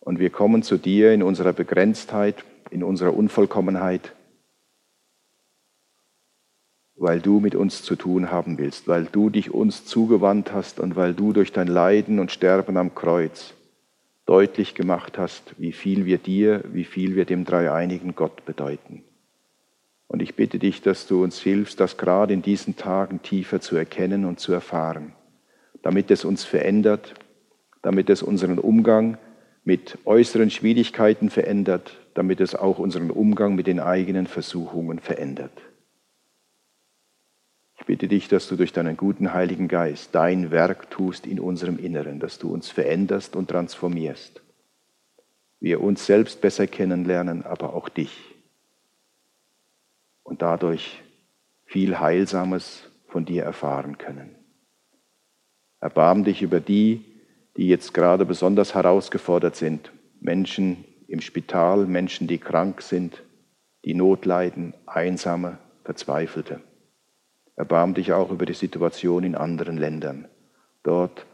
Und 0.00 0.18
wir 0.18 0.30
kommen 0.30 0.62
zu 0.62 0.76
dir 0.76 1.12
in 1.12 1.22
unserer 1.22 1.52
Begrenztheit, 1.52 2.44
in 2.70 2.82
unserer 2.82 3.14
Unvollkommenheit, 3.14 4.14
weil 6.96 7.20
du 7.20 7.40
mit 7.40 7.54
uns 7.54 7.82
zu 7.82 7.96
tun 7.96 8.30
haben 8.30 8.58
willst, 8.58 8.88
weil 8.88 9.04
du 9.04 9.30
dich 9.30 9.52
uns 9.52 9.86
zugewandt 9.86 10.52
hast 10.52 10.80
und 10.80 10.96
weil 10.96 11.14
du 11.14 11.32
durch 11.32 11.52
dein 11.52 11.68
Leiden 11.68 12.18
und 12.18 12.30
Sterben 12.30 12.76
am 12.76 12.94
Kreuz 12.94 13.54
deutlich 14.26 14.74
gemacht 14.74 15.18
hast, 15.18 15.54
wie 15.58 15.72
viel 15.72 16.06
wir 16.06 16.18
dir, 16.18 16.62
wie 16.72 16.84
viel 16.84 17.16
wir 17.16 17.24
dem 17.24 17.44
dreieinigen 17.44 18.14
Gott 18.14 18.44
bedeuten. 18.44 19.02
Und 20.06 20.22
ich 20.22 20.34
bitte 20.34 20.58
dich, 20.58 20.82
dass 20.82 21.06
du 21.06 21.22
uns 21.22 21.40
hilfst, 21.40 21.80
das 21.80 21.96
gerade 21.96 22.34
in 22.34 22.42
diesen 22.42 22.76
Tagen 22.76 23.22
tiefer 23.22 23.60
zu 23.60 23.76
erkennen 23.76 24.24
und 24.24 24.40
zu 24.40 24.52
erfahren 24.52 25.14
damit 25.82 26.10
es 26.10 26.24
uns 26.24 26.44
verändert, 26.44 27.14
damit 27.82 28.10
es 28.10 28.22
unseren 28.22 28.58
Umgang 28.58 29.18
mit 29.64 29.98
äußeren 30.04 30.50
Schwierigkeiten 30.50 31.30
verändert, 31.30 31.98
damit 32.14 32.40
es 32.40 32.54
auch 32.54 32.78
unseren 32.78 33.10
Umgang 33.10 33.54
mit 33.54 33.66
den 33.66 33.80
eigenen 33.80 34.26
Versuchungen 34.26 34.98
verändert. 34.98 35.52
Bitte 37.90 38.06
dich, 38.06 38.28
dass 38.28 38.46
du 38.46 38.54
durch 38.54 38.72
deinen 38.72 38.96
guten 38.96 39.34
Heiligen 39.34 39.66
Geist 39.66 40.14
dein 40.14 40.52
Werk 40.52 40.90
tust 40.90 41.26
in 41.26 41.40
unserem 41.40 41.76
Inneren, 41.76 42.20
dass 42.20 42.38
du 42.38 42.54
uns 42.54 42.68
veränderst 42.70 43.34
und 43.34 43.48
transformierst. 43.48 44.42
Wir 45.58 45.80
uns 45.80 46.06
selbst 46.06 46.40
besser 46.40 46.68
kennenlernen, 46.68 47.44
aber 47.44 47.74
auch 47.74 47.88
dich. 47.88 48.16
Und 50.22 50.40
dadurch 50.40 51.02
viel 51.64 51.98
Heilsames 51.98 52.88
von 53.08 53.24
dir 53.24 53.42
erfahren 53.42 53.98
können. 53.98 54.36
Erbarm 55.80 56.22
dich 56.22 56.42
über 56.42 56.60
die, 56.60 57.04
die 57.56 57.66
jetzt 57.66 57.92
gerade 57.92 58.24
besonders 58.24 58.72
herausgefordert 58.72 59.56
sind. 59.56 59.90
Menschen 60.20 60.84
im 61.08 61.20
Spital, 61.20 61.86
Menschen, 61.86 62.28
die 62.28 62.38
krank 62.38 62.82
sind, 62.82 63.20
die 63.84 63.94
Not 63.94 64.26
leiden, 64.26 64.74
Einsame, 64.86 65.58
Verzweifelte. 65.82 66.60
Erbarm 67.60 67.92
dich 67.92 68.14
auch 68.14 68.30
über 68.30 68.46
die 68.46 68.54
Situation 68.54 69.22
in 69.22 69.34
anderen 69.34 69.76
Ländern, 69.76 70.26
dort, 70.82 71.26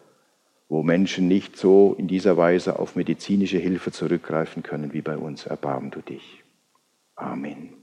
wo 0.69 0.83
Menschen 0.83 1.29
nicht 1.29 1.57
so 1.57 1.95
in 1.97 2.09
dieser 2.09 2.37
Weise 2.37 2.81
auf 2.81 2.97
medizinische 2.97 3.59
Hilfe 3.59 3.93
zurückgreifen 3.93 4.65
können 4.65 4.93
wie 4.93 5.03
bei 5.03 5.17
uns. 5.17 5.47
Erbarm 5.47 5.93
du 5.93 6.01
dich. 6.01 6.43
Amen. 7.15 7.75